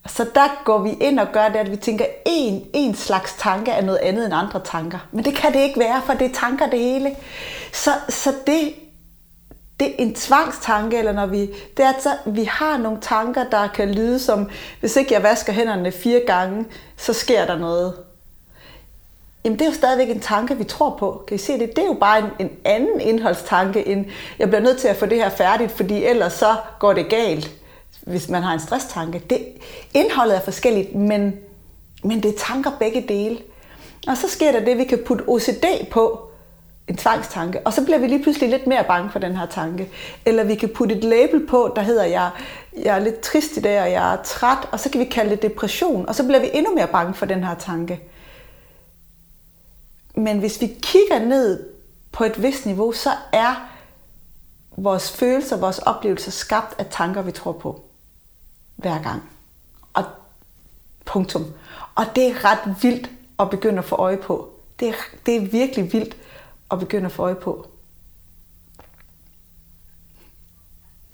Så 0.08 0.26
der 0.36 0.64
går 0.66 0.78
vi 0.78 0.90
ind 1.02 1.20
og 1.20 1.28
gør 1.34 1.48
det, 1.48 1.56
at 1.56 1.72
vi 1.72 1.76
tænker, 1.76 2.06
at 2.06 2.12
en, 2.26 2.66
en 2.74 2.96
slags 2.96 3.36
tanke 3.40 3.72
er 3.72 3.82
noget 3.82 4.00
andet 4.00 4.26
end 4.26 4.34
andre 4.34 4.62
tanker. 4.66 5.08
Men 5.12 5.26
det 5.26 5.36
kan 5.36 5.54
det 5.54 5.60
ikke 5.60 5.80
være, 5.80 6.02
for 6.06 6.14
det 6.14 6.32
er 6.32 6.34
tanker 6.34 6.70
det 6.70 6.80
hele. 6.80 7.16
Så, 7.74 7.92
så 8.10 8.34
det, 8.48 8.74
det 9.80 9.88
er 9.88 9.94
en 9.98 10.16
tvangstanke, 10.16 10.98
eller 10.98 11.12
når 11.12 11.26
vi, 11.26 11.42
det 11.78 11.86
er, 11.86 11.90
at 11.90 12.20
vi 12.26 12.44
har 12.44 12.78
nogle 12.78 12.98
tanker, 13.02 13.44
der 13.44 13.68
kan 13.68 13.92
lyde 13.92 14.20
som, 14.20 14.50
hvis 14.80 14.96
ikke 14.96 15.14
jeg 15.14 15.24
vasker 15.24 15.54
hænderne 15.54 15.92
fire 15.92 16.22
gange, 16.28 16.66
så 16.98 17.14
sker 17.14 17.46
der 17.46 17.58
noget. 17.58 17.94
Jamen 19.46 19.60
det 19.60 19.66
er 19.66 19.70
jo 19.70 19.76
stadigvæk 19.76 20.10
en 20.10 20.20
tanke, 20.20 20.58
vi 20.58 20.64
tror 20.64 20.96
på. 21.00 21.24
Kan 21.28 21.36
I 21.36 21.38
se 21.38 21.60
det? 21.60 21.76
Det 21.76 21.84
er 21.84 21.88
jo 21.88 21.98
bare 22.00 22.20
en, 22.20 22.26
en 22.40 22.52
anden 22.66 23.02
indholdstanke, 23.02 23.88
end 23.88 24.06
jeg 24.40 24.48
bliver 24.48 24.62
nødt 24.62 24.78
til 24.78 24.88
at 24.88 24.96
få 24.96 25.06
det 25.06 25.18
her 25.18 25.30
færdigt, 25.30 25.72
fordi 25.72 26.04
ellers 26.04 26.34
så 26.34 26.56
går 26.80 26.94
det 26.94 27.10
galt 27.10 27.59
hvis 28.10 28.30
man 28.30 28.44
har 28.44 28.54
en 28.54 28.60
stresstanke. 28.60 29.22
Det, 29.30 29.48
indholdet 29.94 30.36
er 30.36 30.42
forskelligt, 30.42 30.96
men, 30.96 31.36
men 32.04 32.24
det 32.24 32.34
er 32.36 32.38
tanker 32.38 32.72
begge 32.80 33.06
dele. 33.08 33.38
Og 34.08 34.18
så 34.18 34.28
sker 34.30 34.52
der 34.52 34.60
det, 34.60 34.72
at 34.72 34.78
vi 34.78 34.84
kan 34.84 35.00
putte 35.06 35.24
OCD 35.28 35.66
på 35.92 36.30
en 36.88 36.98
tvangstanke, 36.98 37.60
og 37.66 37.74
så 37.74 37.86
bliver 37.86 37.98
vi 37.98 38.08
lige 38.08 38.24
pludselig 38.24 38.50
lidt 38.50 38.68
mere 38.68 38.84
bange 38.84 39.12
for 39.12 39.20
den 39.20 39.36
her 39.36 39.46
tanke. 39.46 39.90
Eller 40.26 40.44
vi 40.44 40.56
kan 40.56 40.70
putte 40.70 40.96
et 40.96 41.04
label 41.04 41.48
på, 41.48 41.74
der 41.76 41.82
hedder, 41.82 42.04
jeg, 42.06 42.30
jeg 42.84 42.96
er 42.96 43.00
lidt 43.00 43.20
trist 43.20 43.58
i 43.58 43.62
dag, 43.62 43.82
og 43.82 43.92
jeg 43.92 44.14
er 44.14 44.24
træt, 44.24 44.70
og 44.72 44.80
så 44.80 44.90
kan 44.90 45.00
vi 45.00 45.06
kalde 45.06 45.32
det 45.32 45.42
depression, 45.42 46.06
og 46.08 46.16
så 46.16 46.24
bliver 46.24 46.40
vi 46.40 46.50
endnu 46.54 46.76
mere 46.76 46.88
bange 46.88 47.14
for 47.14 47.26
den 47.26 47.44
her 47.44 47.56
tanke. 47.56 48.00
Men 50.16 50.40
hvis 50.40 50.62
vi 50.62 50.68
kigger 50.82 51.20
ned 51.20 51.64
på 52.12 52.24
et 52.24 52.44
vist 52.44 52.66
niveau, 52.66 52.92
så 52.92 53.10
er 53.34 53.70
vores 54.78 55.12
følelser, 55.12 55.58
vores 55.58 55.80
oplevelser 55.80 56.32
skabt 56.32 56.80
af 56.80 56.86
tanker, 56.92 57.22
vi 57.22 57.32
tror 57.32 57.52
på. 57.52 57.89
Hver 58.80 59.02
gang. 59.02 59.30
Og 59.94 60.04
punktum. 61.06 61.46
Og 61.96 62.06
det 62.16 62.28
er 62.28 62.46
ret 62.46 62.76
vildt 62.82 63.10
at 63.40 63.50
begynde 63.50 63.78
at 63.78 63.86
få 63.86 63.96
øje 63.96 64.18
på. 64.18 64.50
Det 64.80 64.88
er, 64.88 64.94
det 65.26 65.36
er 65.36 65.40
virkelig 65.42 65.94
vildt 65.94 66.18
at 66.72 66.80
begynde 66.80 67.06
at 67.06 67.12
få 67.12 67.24
øje 67.24 67.36
på. 67.36 67.68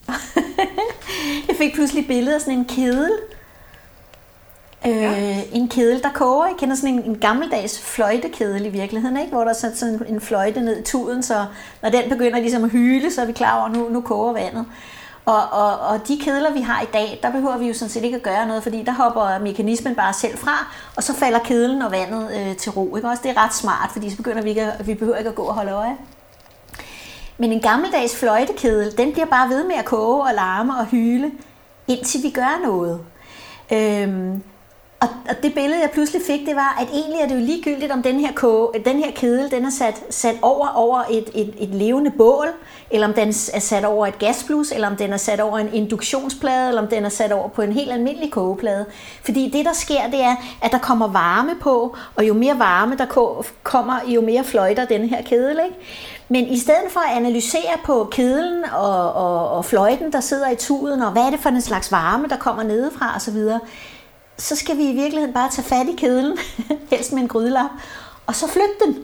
jeg 1.48 1.56
fik 1.58 1.74
pludselig 1.74 2.08
billeder 2.08 2.36
af 2.36 2.42
sådan 2.42 2.60
en 2.60 2.66
kedel. 2.66 3.12
Øh, 4.86 5.02
ja. 5.02 5.42
En 5.52 5.70
kedel, 5.70 6.04
der 6.04 6.12
koger. 6.12 6.46
Jeg 6.46 6.56
kender 6.60 6.76
sådan 6.76 6.96
en, 6.96 7.04
en 7.04 7.20
gammeldags 7.20 7.82
fløjtekedel 7.82 8.66
i 8.66 8.70
virkeligheden, 8.70 9.18
ikke? 9.18 9.32
hvor 9.32 9.44
der 9.44 9.50
er 9.50 9.54
sat 9.54 9.78
sådan 9.78 10.06
en 10.08 10.22
fløjte 10.22 10.62
ned 10.62 10.80
i 10.80 10.84
tuden, 10.84 11.24
så 11.24 11.46
når 11.82 11.90
den 11.90 12.10
begynder 12.10 12.40
ligesom 12.40 12.64
at 12.64 12.72
hyle, 12.72 13.12
så 13.12 13.22
er 13.22 13.26
vi 13.26 13.32
klar 13.32 13.58
over, 13.58 13.66
at 13.66 13.72
nu, 13.72 13.90
nu 13.90 14.02
koger 14.02 14.34
vandet. 14.34 14.66
Og, 15.26 15.44
og, 15.52 15.80
og 15.80 16.08
de 16.08 16.18
kedler, 16.18 16.54
vi 16.54 16.62
har 16.62 16.82
i 16.82 16.88
dag, 16.94 17.20
der 17.24 17.32
behøver 17.32 17.58
vi 17.58 17.68
jo 17.68 17.74
sådan 17.74 17.90
set 17.90 18.04
ikke 18.04 18.18
at 18.18 18.24
gøre 18.24 18.48
noget, 18.48 18.64
fordi 18.64 18.84
der 18.84 18.92
hopper 18.92 19.40
mekanismen 19.40 19.96
bare 19.96 20.14
selv 20.14 20.38
fra, 20.38 20.76
og 20.96 21.04
så 21.04 21.14
falder 21.14 21.40
kedlen 21.40 21.82
og 21.82 21.92
vandet 21.92 22.30
øh, 22.38 22.56
til 22.56 22.72
ro. 22.72 22.96
Ikke? 22.96 23.10
Også 23.10 23.24
det 23.24 23.32
er 23.32 23.44
ret 23.44 23.54
smart, 23.54 23.90
fordi 23.92 24.10
så 24.10 24.18
begynder 24.18 24.42
vi 24.42 24.50
ikke 24.50 24.62
at, 24.62 24.88
vi 24.88 24.94
behøver 24.94 25.18
ikke 25.18 25.30
at 25.30 25.36
gå 25.36 25.44
og 25.44 25.54
holde 25.54 25.72
øje. 25.72 25.98
Men 27.38 27.52
en 27.52 27.62
gammeldags 27.62 28.16
fløjtekedel, 28.20 28.98
den 28.98 29.12
bliver 29.12 29.26
bare 29.26 29.50
ved 29.50 29.68
med 29.68 29.76
at 29.76 29.86
koge 29.86 30.24
og 30.24 30.34
larme 30.34 30.78
og 30.78 30.86
hyle, 30.86 31.32
indtil 31.88 32.24
vi 32.24 32.30
gør 32.30 32.62
noget. 32.64 33.00
Øhm, 33.74 34.44
og, 35.00 35.08
og 35.30 35.36
det 35.44 35.54
billede, 35.54 35.82
jeg 35.82 35.90
pludselig 35.94 36.22
fik, 36.28 36.46
det 36.48 36.56
var, 36.56 36.78
at 36.82 36.88
egentlig 36.94 37.22
er 37.22 37.28
det 37.28 37.36
jo 37.36 37.40
ligegyldigt, 37.40 37.92
om 37.92 38.04
den 38.04 38.20
her, 38.20 38.34
koge, 38.34 38.70
den 38.86 39.00
her 39.00 39.12
kedel 39.12 39.52
den 39.52 39.66
er 39.66 39.70
sat, 39.70 40.04
sat 40.10 40.36
over, 40.42 40.68
over 40.68 41.04
et, 41.10 41.30
et, 41.34 41.54
et 41.60 41.70
levende 41.70 42.12
bål, 42.12 42.48
eller 42.92 43.08
om 43.08 43.14
den 43.14 43.28
er 43.30 43.60
sat 43.60 43.86
over 43.86 44.08
et 44.08 44.20
gasblus, 44.20 44.72
eller 44.72 44.88
om 44.88 44.96
den 44.96 45.14
er 45.14 45.18
sat 45.18 45.40
over 45.40 45.58
en 45.58 45.74
induktionsplade, 45.74 46.68
eller 46.68 46.82
om 46.82 46.88
den 46.88 47.06
er 47.06 47.10
sat 47.10 47.32
over 47.32 47.48
på 47.48 47.62
en 47.62 47.72
helt 47.72 47.92
almindelig 47.92 48.32
kogeplade. 48.32 48.86
Fordi 49.26 49.50
det, 49.50 49.66
der 49.66 49.74
sker, 49.74 50.10
det 50.12 50.22
er, 50.22 50.36
at 50.62 50.72
der 50.72 50.80
kommer 50.80 51.08
varme 51.08 51.56
på, 51.62 51.98
og 52.16 52.28
jo 52.28 52.34
mere 52.34 52.60
varme 52.60 52.96
der 52.98 53.36
kommer, 53.64 54.00
jo 54.08 54.22
mere 54.22 54.44
fløjter 54.44 54.86
den 54.86 55.10
her 55.10 55.22
kedel. 55.22 55.60
Ikke? 55.66 55.76
Men 56.30 56.48
i 56.48 56.60
stedet 56.60 56.92
for 56.92 57.00
at 57.00 57.18
analysere 57.18 57.78
på 57.84 58.08
kedlen 58.12 58.64
og, 58.74 59.14
og, 59.14 59.50
og 59.50 59.66
fløjten, 59.66 60.12
der 60.12 60.20
sidder 60.20 60.50
i 60.50 60.56
tuden, 60.56 61.02
og 61.02 61.12
hvad 61.12 61.24
er 61.24 61.30
det 61.30 61.40
for 61.40 61.50
en 61.50 61.62
slags 61.62 61.92
varme, 61.92 62.28
der 62.28 62.38
kommer 62.38 62.64
nedefra 62.64 63.16
osv., 63.16 63.38
så 64.38 64.56
skal 64.56 64.78
vi 64.78 64.84
i 64.84 64.94
virkeligheden 64.94 65.34
bare 65.34 65.50
tage 65.52 65.66
fat 65.66 65.88
i 65.88 65.96
kedlen, 65.98 66.38
helst 66.92 67.12
med 67.12 67.22
en 67.22 67.28
grydelap, 67.28 67.70
og 68.26 68.36
så 68.36 68.48
flytte 68.48 68.86
den. 68.86 68.98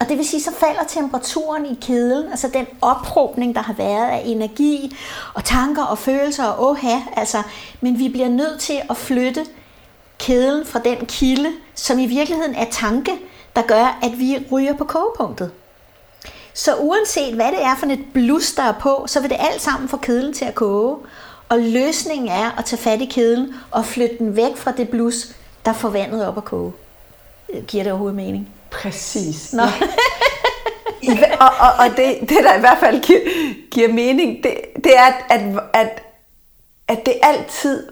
Og 0.00 0.08
det 0.08 0.18
vil 0.18 0.28
sige, 0.28 0.42
så 0.42 0.52
falder 0.60 0.84
temperaturen 0.88 1.66
i 1.66 1.78
kedlen, 1.80 2.30
altså 2.30 2.48
den 2.48 2.66
ophobning, 2.80 3.54
der 3.54 3.62
har 3.62 3.72
været 3.72 4.10
af 4.10 4.22
energi 4.24 4.96
og 5.34 5.44
tanker 5.44 5.82
og 5.82 5.98
følelser 5.98 6.44
og 6.44 6.70
åha, 6.70 6.98
altså, 7.16 7.42
men 7.80 7.98
vi 7.98 8.08
bliver 8.08 8.28
nødt 8.28 8.60
til 8.60 8.80
at 8.90 8.96
flytte 8.96 9.46
kedlen 10.18 10.66
fra 10.66 10.78
den 10.78 11.06
kilde, 11.06 11.52
som 11.74 11.98
i 11.98 12.06
virkeligheden 12.06 12.54
er 12.54 12.66
tanke, 12.70 13.12
der 13.56 13.62
gør, 13.62 13.98
at 14.02 14.18
vi 14.18 14.46
ryger 14.52 14.76
på 14.76 14.84
kogepunktet. 14.84 15.50
Så 16.54 16.74
uanset 16.74 17.34
hvad 17.34 17.46
det 17.46 17.64
er 17.64 17.76
for 17.76 17.86
et 17.86 18.04
blus, 18.14 18.52
der 18.52 18.62
er 18.62 18.72
på, 18.80 19.04
så 19.06 19.20
vil 19.20 19.30
det 19.30 19.36
alt 19.40 19.62
sammen 19.62 19.88
få 19.88 19.96
kedlen 19.96 20.32
til 20.32 20.44
at 20.44 20.54
koge. 20.54 20.96
Og 21.50 21.58
løsningen 21.58 22.28
er 22.28 22.58
at 22.58 22.64
tage 22.64 22.82
fat 22.82 23.00
i 23.00 23.04
kedlen 23.04 23.54
og 23.70 23.84
flytte 23.84 24.18
den 24.18 24.36
væk 24.36 24.56
fra 24.56 24.72
det 24.72 24.88
blus, 24.88 25.14
der 25.64 25.72
får 25.72 25.88
vandet 25.88 26.26
op 26.26 26.36
at 26.36 26.44
koge. 26.44 26.72
Giver 27.68 27.82
det 27.82 27.92
overhovedet 27.92 28.16
mening? 28.16 28.48
Præcis. 28.70 29.52
Nå. 29.52 29.62
Ja. 31.02 31.36
og 31.40 31.50
og, 31.60 31.72
og 31.78 31.96
det, 31.96 32.20
det, 32.20 32.38
der 32.44 32.56
i 32.56 32.60
hvert 32.60 32.78
fald 32.80 33.02
giver, 33.02 33.20
giver 33.70 33.92
mening, 33.92 34.44
det, 34.44 34.54
det 34.84 34.96
er, 34.96 35.12
at, 35.30 35.40
at, 35.72 36.02
at 36.88 37.06
det 37.06 37.14
altid... 37.22 37.86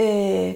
Øh, 0.00 0.54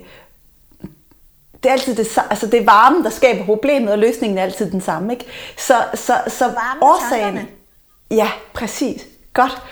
det 1.63 1.69
er 1.69 1.73
altid 1.73 1.95
det, 1.95 2.19
altså 2.31 2.47
det 2.47 2.61
er 2.61 2.65
varmen, 2.65 3.05
der 3.05 3.11
skaber 3.11 3.45
problemet, 3.45 3.93
og 3.93 3.99
løsningen 3.99 4.39
er 4.39 4.43
altid 4.43 4.71
den 4.71 4.81
samme. 4.81 5.13
Ikke? 5.13 5.25
Så, 5.57 5.75
så, 5.95 6.15
så 6.29 6.45
Varme 6.45 6.83
årsagen... 6.83 7.35
Tankerne. 7.35 7.47
Ja, 8.11 8.31
præcis. 8.55 9.07
Godt. 9.35 9.63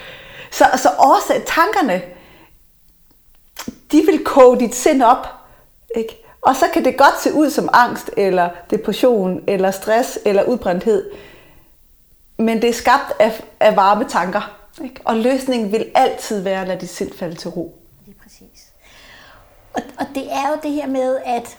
Så, 0.50 0.64
så 0.76 0.88
årsag, 0.98 1.42
tankerne, 1.46 2.02
de 3.92 4.02
vil 4.06 4.24
koge 4.24 4.58
dit 4.60 4.74
sind 4.74 5.02
op. 5.02 5.26
Ikke? 5.96 6.22
Og 6.42 6.56
så 6.56 6.66
kan 6.72 6.84
det 6.84 6.98
godt 6.98 7.20
se 7.22 7.32
ud 7.32 7.50
som 7.50 7.68
angst, 7.72 8.10
eller 8.16 8.50
depression, 8.70 9.44
eller 9.46 9.70
stress, 9.70 10.18
eller 10.24 10.44
udbrændthed. 10.44 11.10
Men 12.38 12.62
det 12.62 12.70
er 12.70 12.74
skabt 12.74 13.12
af, 13.18 13.44
af 13.60 13.76
varme 13.76 14.04
tanker. 14.08 14.56
Ikke? 14.84 15.00
Og 15.04 15.16
løsningen 15.16 15.72
vil 15.72 15.90
altid 15.94 16.40
være 16.40 16.60
at 16.60 16.68
lade 16.68 16.80
dit 16.80 16.90
sind 16.90 17.12
falde 17.12 17.34
til 17.34 17.50
ro. 17.50 17.78
Det 18.06 18.14
er 18.18 18.22
præcis. 18.22 18.66
Og, 19.74 19.82
og 19.98 20.06
det 20.14 20.32
er 20.32 20.48
jo 20.48 20.56
det 20.62 20.70
her 20.70 20.86
med, 20.86 21.18
at, 21.24 21.58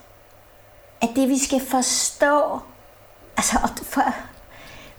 at 1.01 1.09
det 1.15 1.29
vi 1.29 1.37
skal 1.37 1.61
forstå, 1.61 2.59
altså 3.37 3.57
for, 3.83 4.01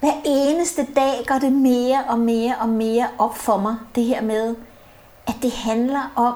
hver 0.00 0.12
eneste 0.24 0.86
dag 0.96 1.24
går 1.26 1.38
det 1.38 1.52
mere 1.52 2.04
og 2.08 2.18
mere 2.18 2.56
og 2.60 2.68
mere 2.68 3.08
op 3.18 3.36
for 3.36 3.56
mig, 3.56 3.76
det 3.94 4.04
her 4.04 4.22
med, 4.22 4.56
at 5.26 5.34
det 5.42 5.52
handler 5.52 6.12
om 6.16 6.34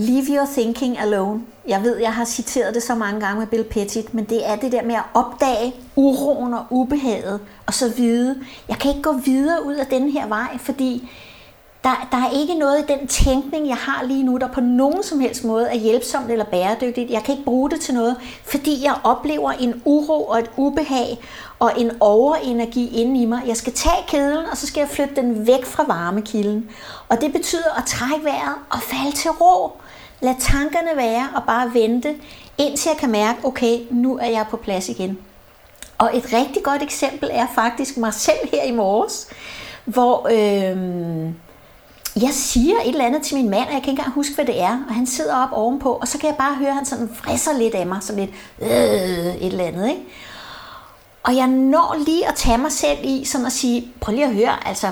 Leave 0.00 0.26
your 0.28 0.46
thinking 0.46 0.98
alone. 0.98 1.40
Jeg 1.68 1.82
ved, 1.82 1.96
jeg 1.96 2.14
har 2.14 2.24
citeret 2.24 2.74
det 2.74 2.82
så 2.82 2.94
mange 2.94 3.20
gange 3.20 3.38
med 3.38 3.46
Bill 3.46 3.64
Pettit, 3.64 4.14
men 4.14 4.24
det 4.24 4.48
er 4.48 4.56
det 4.56 4.72
der 4.72 4.82
med 4.82 4.94
at 4.94 5.02
opdage 5.14 5.74
uroen 5.96 6.54
og 6.54 6.66
ubehaget, 6.70 7.40
og 7.66 7.74
så 7.74 7.88
vide, 7.96 8.38
jeg 8.68 8.78
kan 8.78 8.90
ikke 8.90 9.02
gå 9.02 9.12
videre 9.12 9.66
ud 9.66 9.74
af 9.74 9.86
den 9.86 10.10
her 10.10 10.26
vej, 10.26 10.58
fordi 10.58 11.10
der, 11.84 12.08
der 12.10 12.16
er 12.16 12.30
ikke 12.40 12.54
noget 12.54 12.78
i 12.78 12.92
den 12.92 13.06
tænkning, 13.06 13.68
jeg 13.68 13.76
har 13.76 14.04
lige 14.04 14.22
nu, 14.22 14.36
der 14.36 14.48
på 14.48 14.60
nogen 14.60 15.02
som 15.02 15.20
helst 15.20 15.44
måde 15.44 15.66
er 15.66 15.74
hjælpsomt 15.76 16.30
eller 16.30 16.44
bæredygtigt. 16.44 17.10
Jeg 17.10 17.22
kan 17.22 17.32
ikke 17.32 17.44
bruge 17.44 17.70
det 17.70 17.80
til 17.80 17.94
noget, 17.94 18.16
fordi 18.44 18.84
jeg 18.84 18.94
oplever 19.04 19.50
en 19.50 19.82
uro 19.84 20.24
og 20.24 20.38
et 20.38 20.50
ubehag 20.56 21.18
og 21.58 21.72
en 21.76 21.90
overenergi 22.00 23.02
inde 23.02 23.22
i 23.22 23.24
mig. 23.24 23.42
Jeg 23.46 23.56
skal 23.56 23.72
tage 23.72 24.04
kedlen, 24.08 24.46
og 24.50 24.56
så 24.56 24.66
skal 24.66 24.80
jeg 24.80 24.88
flytte 24.88 25.16
den 25.16 25.46
væk 25.46 25.64
fra 25.64 25.84
varmekilden. 25.86 26.70
Og 27.08 27.20
det 27.20 27.32
betyder 27.32 27.78
at 27.78 27.84
trække 27.84 28.24
vejret 28.24 28.54
og 28.70 28.78
falde 28.78 29.16
til 29.16 29.30
ro. 29.30 29.79
Lad 30.20 30.34
tankerne 30.40 30.96
være 30.96 31.28
og 31.34 31.42
bare 31.46 31.74
vente, 31.74 32.16
indtil 32.58 32.88
jeg 32.88 32.98
kan 32.98 33.10
mærke, 33.10 33.44
okay, 33.44 33.78
nu 33.90 34.18
er 34.18 34.28
jeg 34.28 34.46
på 34.50 34.56
plads 34.56 34.88
igen. 34.88 35.18
Og 35.98 36.10
et 36.16 36.32
rigtig 36.32 36.62
godt 36.62 36.82
eksempel 36.82 37.28
er 37.32 37.46
faktisk 37.54 37.96
mig 37.96 38.14
selv 38.14 38.38
her 38.52 38.62
i 38.62 38.70
morges, 38.70 39.28
hvor 39.84 40.28
øh, 40.30 41.32
jeg 42.22 42.30
siger 42.30 42.74
et 42.84 42.88
eller 42.88 43.04
andet 43.04 43.22
til 43.22 43.36
min 43.36 43.50
mand, 43.50 43.66
og 43.66 43.72
jeg 43.72 43.82
kan 43.82 43.90
ikke 43.90 43.90
engang 43.90 44.12
huske, 44.12 44.34
hvad 44.34 44.44
det 44.44 44.60
er, 44.60 44.84
og 44.88 44.94
han 44.94 45.06
sidder 45.06 45.36
op 45.36 45.48
ovenpå, 45.52 45.92
og 45.92 46.08
så 46.08 46.18
kan 46.18 46.28
jeg 46.28 46.36
bare 46.36 46.54
høre, 46.54 46.68
at 46.68 46.74
han 46.74 46.84
sådan 46.84 47.10
frisser 47.14 47.58
lidt 47.58 47.74
af 47.74 47.86
mig, 47.86 48.02
sådan 48.02 48.20
lidt 48.20 48.30
øh, 48.62 49.36
et 49.36 49.46
eller 49.46 49.64
andet, 49.64 49.88
ikke? 49.88 50.02
Og 51.22 51.36
jeg 51.36 51.46
når 51.46 51.96
lige 52.06 52.28
at 52.28 52.34
tage 52.34 52.58
mig 52.58 52.72
selv 52.72 52.98
i, 53.02 53.24
sådan 53.24 53.46
at 53.46 53.52
sige, 53.52 53.92
prøv 54.00 54.14
lige 54.14 54.26
at 54.26 54.34
høre, 54.34 54.68
altså 54.68 54.86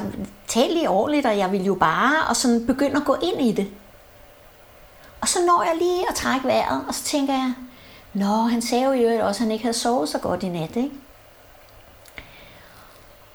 tal 0.48 0.70
lige 0.70 0.90
ordentligt, 0.90 1.26
og 1.26 1.38
jeg 1.38 1.52
vil 1.52 1.64
jo 1.64 1.74
bare, 1.74 2.14
og 2.28 2.36
sådan 2.36 2.66
begynde 2.66 2.96
at 2.96 3.04
gå 3.04 3.16
ind 3.22 3.48
i 3.48 3.52
det. 3.52 3.66
Og 5.20 5.28
så 5.28 5.38
når 5.46 5.62
jeg 5.62 5.76
lige 5.78 6.08
at 6.08 6.14
trække 6.14 6.46
vejret, 6.46 6.84
og 6.88 6.94
så 6.94 7.04
tænker 7.04 7.32
jeg, 7.32 7.54
Nå, 8.14 8.26
han 8.26 8.62
sagde 8.62 8.84
jo 8.84 9.26
også, 9.26 9.38
at 9.38 9.42
han 9.42 9.50
ikke 9.50 9.64
havde 9.64 9.76
sovet 9.76 10.08
så 10.08 10.18
godt 10.18 10.42
i 10.42 10.48
nat, 10.48 10.76
ikke? 10.76 10.90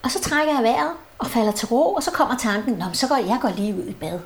Og 0.03 0.11
så 0.11 0.21
trækker 0.21 0.53
jeg 0.53 0.63
vejret 0.63 0.91
og 1.19 1.27
falder 1.27 1.51
til 1.51 1.67
ro, 1.67 1.93
og 1.93 2.03
så 2.03 2.11
kommer 2.11 2.37
tanken, 2.37 2.73
Nå, 2.73 2.85
så 2.93 3.07
går 3.07 3.15
jeg 3.15 3.37
går 3.41 3.49
lige 3.49 3.75
ud 3.75 3.87
i 3.87 3.93
bad. 3.93 4.19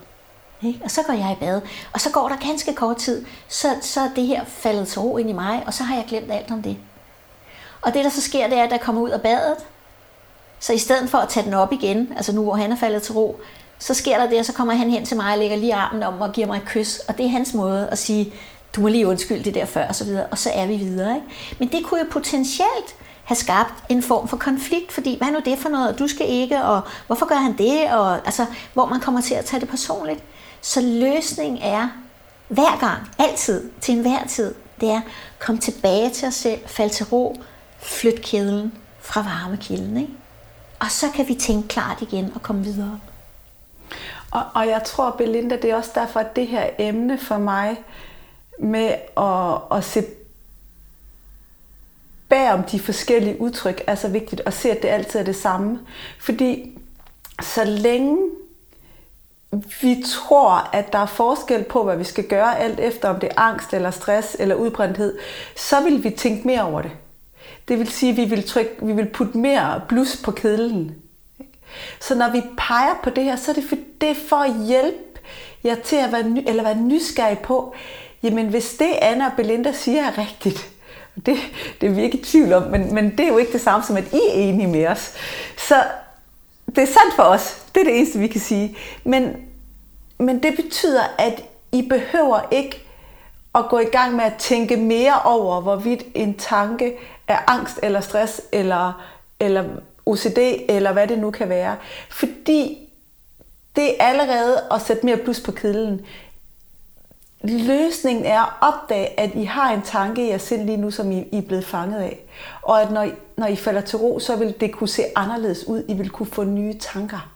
Ikke? 0.61 0.81
Og 0.83 0.91
så 0.91 1.03
går 1.03 1.13
jeg 1.13 1.31
i 1.31 1.45
bad. 1.45 1.61
Og 1.93 2.01
så 2.01 2.11
går 2.11 2.29
der 2.29 2.35
ganske 2.47 2.73
kort 2.73 2.97
tid, 2.97 3.25
så, 3.47 3.67
så 3.81 4.01
er 4.01 4.09
det 4.15 4.27
her 4.27 4.45
faldet 4.45 4.87
til 4.87 5.01
ro 5.01 5.17
ind 5.17 5.29
i 5.29 5.33
mig, 5.33 5.63
og 5.65 5.73
så 5.73 5.83
har 5.83 5.95
jeg 5.95 6.05
glemt 6.07 6.31
alt 6.31 6.51
om 6.51 6.61
det. 6.61 6.77
Og 7.81 7.93
det, 7.93 8.03
der 8.03 8.09
så 8.09 8.21
sker, 8.21 8.47
det 8.47 8.57
er, 8.57 8.63
at 8.63 8.69
der 8.69 8.77
kommer 8.77 9.01
ud 9.01 9.09
af 9.09 9.21
badet, 9.21 9.57
så 10.59 10.73
i 10.73 10.77
stedet 10.77 11.09
for 11.09 11.17
at 11.17 11.29
tage 11.29 11.45
den 11.45 11.53
op 11.53 11.73
igen, 11.73 12.13
altså 12.15 12.31
nu 12.31 12.43
hvor 12.43 12.55
han 12.55 12.71
er 12.71 12.75
faldet 12.75 13.01
til 13.01 13.13
ro, 13.13 13.39
så 13.79 13.93
sker 13.93 14.17
der 14.17 14.29
det, 14.29 14.39
og 14.39 14.45
så 14.45 14.53
kommer 14.53 14.73
han 14.73 14.89
hen 14.89 15.05
til 15.05 15.17
mig 15.17 15.33
og 15.33 15.39
lægger 15.39 15.57
lige 15.57 15.73
armen 15.73 16.03
om 16.03 16.21
og 16.21 16.31
giver 16.31 16.47
mig 16.47 16.57
et 16.57 16.65
kys. 16.65 16.99
Og 16.99 17.17
det 17.17 17.25
er 17.25 17.29
hans 17.29 17.53
måde 17.53 17.89
at 17.91 17.97
sige, 17.97 18.33
du 18.75 18.81
må 18.81 18.87
lige 18.87 19.07
undskylde 19.07 19.43
det 19.43 19.53
der 19.53 19.65
før, 19.65 19.87
og 19.87 19.95
så 19.95 20.03
videre, 20.03 20.25
og 20.25 20.37
så 20.37 20.49
er 20.53 20.67
vi 20.67 20.75
videre. 20.75 21.15
Ikke? 21.15 21.27
Men 21.59 21.67
det 21.71 21.85
kunne 21.85 21.99
jo 21.99 22.05
potentielt 22.11 22.95
have 23.23 23.35
skabt 23.35 23.73
en 23.89 24.03
form 24.03 24.27
for 24.27 24.37
konflikt, 24.37 24.91
fordi 24.91 25.17
hvad 25.17 25.27
er 25.27 25.31
nu 25.31 25.39
det 25.45 25.59
for 25.59 25.69
noget, 25.69 25.89
og 25.89 25.99
du 25.99 26.07
skal 26.07 26.29
ikke, 26.29 26.63
og 26.63 26.81
hvorfor 27.07 27.25
gør 27.25 27.35
han 27.35 27.57
det, 27.57 27.91
og 27.91 28.25
altså, 28.25 28.45
hvor 28.73 28.85
man 28.85 28.99
kommer 28.99 29.21
til 29.21 29.33
at 29.33 29.45
tage 29.45 29.59
det 29.59 29.69
personligt. 29.69 30.23
Så 30.61 30.81
løsningen 30.81 31.61
er 31.61 31.89
hver 32.47 32.79
gang, 32.79 32.97
altid, 33.19 33.69
til 33.81 33.95
enhver 33.95 34.25
tid, 34.27 34.55
det 34.81 34.89
er, 34.89 35.01
kom 35.39 35.57
tilbage 35.57 36.09
til 36.09 36.27
os 36.27 36.33
selv, 36.33 36.59
fald 36.65 36.89
til 36.89 37.05
ro, 37.05 37.41
flyt 37.79 38.21
kedlen 38.21 38.73
fra 39.01 39.21
varmekilden. 39.21 39.97
Ikke? 39.97 40.13
Og 40.79 40.91
så 40.91 41.05
kan 41.15 41.27
vi 41.27 41.33
tænke 41.35 41.67
klart 41.67 42.01
igen 42.01 42.31
og 42.35 42.41
komme 42.41 42.63
videre. 42.63 42.99
Og, 44.31 44.43
og 44.53 44.67
jeg 44.67 44.83
tror, 44.83 45.11
Belinda, 45.11 45.55
det 45.55 45.71
er 45.71 45.75
også 45.75 45.91
derfor, 45.95 46.19
at 46.19 46.35
det 46.35 46.47
her 46.47 46.69
emne 46.79 47.17
for 47.17 47.37
mig 47.37 47.83
med 48.59 48.95
at, 49.17 49.77
at 49.77 49.83
se 49.83 50.05
bag 52.29 52.51
om 52.51 52.63
de 52.63 52.79
forskellige 52.79 53.41
udtryk 53.41 53.83
er 53.87 53.95
så 53.95 54.07
vigtigt 54.07 54.41
og 54.41 54.53
se, 54.53 54.71
at 54.71 54.81
det 54.81 54.87
altid 54.87 55.19
er 55.19 55.23
det 55.23 55.35
samme. 55.35 55.79
Fordi 56.19 56.79
så 57.41 57.63
længe 57.63 58.29
vi 59.81 60.03
tror, 60.05 60.69
at 60.73 60.93
der 60.93 60.99
er 60.99 61.05
forskel 61.05 61.63
på, 61.63 61.83
hvad 61.83 61.97
vi 61.97 62.03
skal 62.03 62.27
gøre, 62.27 62.59
alt 62.59 62.79
efter 62.79 63.09
om 63.09 63.19
det 63.19 63.29
er 63.29 63.41
angst 63.41 63.73
eller 63.73 63.91
stress 63.91 64.35
eller 64.39 64.55
udbrændthed, 64.55 65.17
så 65.55 65.81
vil 65.83 66.03
vi 66.03 66.09
tænke 66.09 66.47
mere 66.47 66.63
over 66.63 66.81
det. 66.81 66.91
Det 67.67 67.79
vil 67.79 67.87
sige, 67.87 68.11
at 68.11 68.17
vi 68.17 68.25
vil, 68.25 68.47
trykke, 68.47 68.71
vi 68.81 68.93
vil 68.93 69.05
putte 69.05 69.37
mere 69.37 69.81
blus 69.87 70.21
på 70.23 70.31
kedlen. 70.31 70.95
Så 71.99 72.15
når 72.15 72.31
vi 72.31 72.41
peger 72.57 72.93
på 73.03 73.09
det 73.09 73.23
her, 73.23 73.35
så 73.35 73.51
er 73.51 73.55
det 73.55 73.63
for, 73.69 73.75
det 74.01 74.09
er 74.09 74.15
for 74.29 74.35
at 74.35 74.65
hjælpe 74.67 75.19
jer 75.63 75.75
til 75.75 75.95
at 75.95 76.11
være, 76.11 76.29
ny, 76.29 76.43
eller 76.47 76.63
være 76.63 76.75
nysgerrig 76.75 77.39
på, 77.39 77.73
jamen 78.23 78.47
hvis 78.47 78.73
det 78.79 78.89
Anna 79.01 79.25
og 79.25 79.31
Belinda 79.37 79.71
siger 79.71 80.03
er 80.03 80.17
rigtigt, 80.17 80.69
det, 81.25 81.37
det 81.81 81.89
er 81.89 81.93
vi 81.93 82.01
ikke 82.01 82.17
i 82.17 82.23
tvivl 82.23 82.53
om, 82.53 82.63
men, 82.63 82.93
men 82.93 83.11
det 83.11 83.19
er 83.19 83.27
jo 83.27 83.37
ikke 83.37 83.53
det 83.53 83.61
samme 83.61 83.85
som, 83.85 83.97
at 83.97 84.13
I 84.13 84.19
er 84.29 84.33
enige 84.33 84.67
med 84.67 84.87
os. 84.87 85.13
Så 85.57 85.75
det 86.65 86.77
er 86.77 86.85
sandt 86.85 87.15
for 87.15 87.23
os. 87.23 87.63
Det 87.75 87.81
er 87.81 87.85
det 87.85 87.97
eneste, 87.97 88.19
vi 88.19 88.27
kan 88.27 88.41
sige. 88.41 88.77
Men, 89.03 89.35
men 90.17 90.43
det 90.43 90.55
betyder, 90.55 91.03
at 91.17 91.43
I 91.71 91.81
behøver 91.81 92.39
ikke 92.51 92.87
at 93.55 93.69
gå 93.69 93.79
i 93.79 93.85
gang 93.85 94.15
med 94.15 94.23
at 94.23 94.33
tænke 94.39 94.77
mere 94.77 95.21
over, 95.25 95.61
hvorvidt 95.61 96.03
en 96.15 96.37
tanke 96.37 96.93
er 97.27 97.37
angst 97.47 97.79
eller 97.83 98.01
stress 98.01 98.41
eller, 98.51 99.05
eller 99.39 99.63
OCD 100.07 100.37
eller 100.69 100.93
hvad 100.93 101.07
det 101.07 101.19
nu 101.19 101.31
kan 101.31 101.49
være. 101.49 101.75
Fordi 102.09 102.89
det 103.75 104.01
er 104.01 104.05
allerede 104.05 104.63
at 104.71 104.81
sætte 104.81 105.05
mere 105.05 105.17
plus 105.17 105.39
på 105.39 105.51
kedlen. 105.51 106.01
Løsningen 107.43 108.25
er 108.25 108.41
at 108.41 108.73
opdage, 108.73 109.19
at 109.19 109.35
I 109.35 109.43
har 109.43 109.73
en 109.73 109.81
tanke 109.81 110.25
i 110.25 110.29
jeres 110.29 110.41
sind 110.41 110.65
lige 110.65 110.77
nu, 110.77 110.91
som 110.91 111.11
I, 111.11 111.27
I 111.31 111.37
er 111.37 111.41
blevet 111.41 111.65
fanget 111.65 111.99
af. 111.99 112.19
Og 112.61 112.81
at 112.81 112.91
når 112.91 113.03
I, 113.03 113.11
når 113.37 113.47
I 113.47 113.55
falder 113.55 113.81
til 113.81 113.97
ro, 113.97 114.19
så 114.19 114.35
vil 114.35 114.55
det 114.59 114.71
kunne 114.71 114.87
se 114.87 115.03
anderledes 115.15 115.67
ud. 115.67 115.83
I 115.87 115.93
vil 115.93 116.09
kunne 116.09 116.27
få 116.27 116.43
nye 116.43 116.73
tanker. 116.79 117.31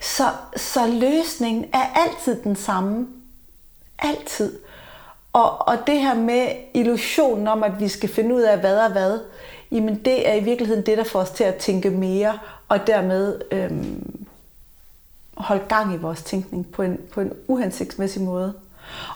Så, 0.00 0.24
så 0.56 0.86
løsningen 0.86 1.64
er 1.72 1.86
altid 1.94 2.42
den 2.42 2.56
samme. 2.56 3.06
Altid. 3.98 4.58
Og, 5.32 5.68
og 5.68 5.78
det 5.86 6.00
her 6.00 6.14
med 6.14 6.48
illusionen 6.74 7.48
om, 7.48 7.62
at 7.62 7.80
vi 7.80 7.88
skal 7.88 8.08
finde 8.08 8.34
ud 8.34 8.42
af 8.42 8.58
hvad 8.58 8.78
og 8.78 8.92
hvad, 8.92 9.18
jamen 9.74 9.94
det 10.04 10.28
er 10.28 10.34
i 10.34 10.44
virkeligheden 10.44 10.86
det, 10.86 10.98
der 10.98 11.04
får 11.04 11.20
os 11.20 11.30
til 11.30 11.44
at 11.44 11.54
tænke 11.54 11.90
mere, 11.90 12.38
og 12.68 12.86
dermed 12.86 13.40
øhm, 13.50 14.26
holde 15.36 15.64
gang 15.68 15.94
i 15.94 15.96
vores 15.96 16.22
tænkning 16.22 16.72
på 16.72 16.82
en, 16.82 16.98
på 17.12 17.20
en 17.20 17.32
uhensigtsmæssig 17.48 18.22
måde. 18.22 18.54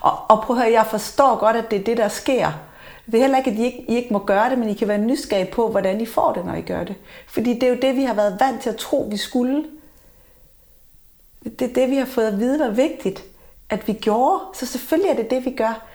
Og, 0.01 0.19
og 0.29 0.43
prøv 0.43 0.57
at 0.57 0.63
høre, 0.63 0.73
jeg 0.73 0.87
forstår 0.87 1.37
godt, 1.37 1.57
at 1.57 1.71
det 1.71 1.81
er 1.81 1.85
det, 1.85 1.97
der 1.97 2.09
sker. 2.09 2.53
Det 3.07 3.15
er 3.15 3.21
heller 3.21 3.39
ikke, 3.39 3.51
at 3.51 3.57
I 3.57 3.65
ikke, 3.65 3.85
I 3.89 3.97
ikke 3.97 4.13
må 4.13 4.19
gøre 4.19 4.51
det, 4.51 4.59
men 4.59 4.69
I 4.69 4.75
kan 4.75 4.89
være 4.89 4.99
nysgerrige 4.99 5.53
på, 5.53 5.71
hvordan 5.71 6.01
I 6.01 6.07
får 6.07 6.33
det, 6.33 6.45
når 6.47 6.55
I 6.55 6.61
gør 6.61 6.85
det. 6.85 6.95
Fordi 7.27 7.55
det 7.55 7.63
er 7.63 7.69
jo 7.69 7.79
det, 7.83 7.97
vi 7.97 8.03
har 8.03 8.15
været 8.15 8.41
vant 8.41 8.63
til 8.63 8.71
at 8.71 8.77
tro, 8.77 9.09
vi 9.11 9.17
skulle. 9.17 9.65
Det 11.45 11.63
er 11.63 11.75
det, 11.75 11.91
vi 11.91 11.97
har 11.97 12.07
fået 12.07 12.27
at 12.27 12.39
vide 12.39 12.59
var 12.59 12.71
vigtigt, 12.71 13.25
at 13.71 13.89
vi 13.89 13.93
gjorde. 13.93 14.41
Så 14.55 14.67
selvfølgelig 14.67 15.11
er 15.11 15.17
det 15.17 15.31
det, 15.31 15.45
vi 15.45 15.51
gør. 15.51 15.87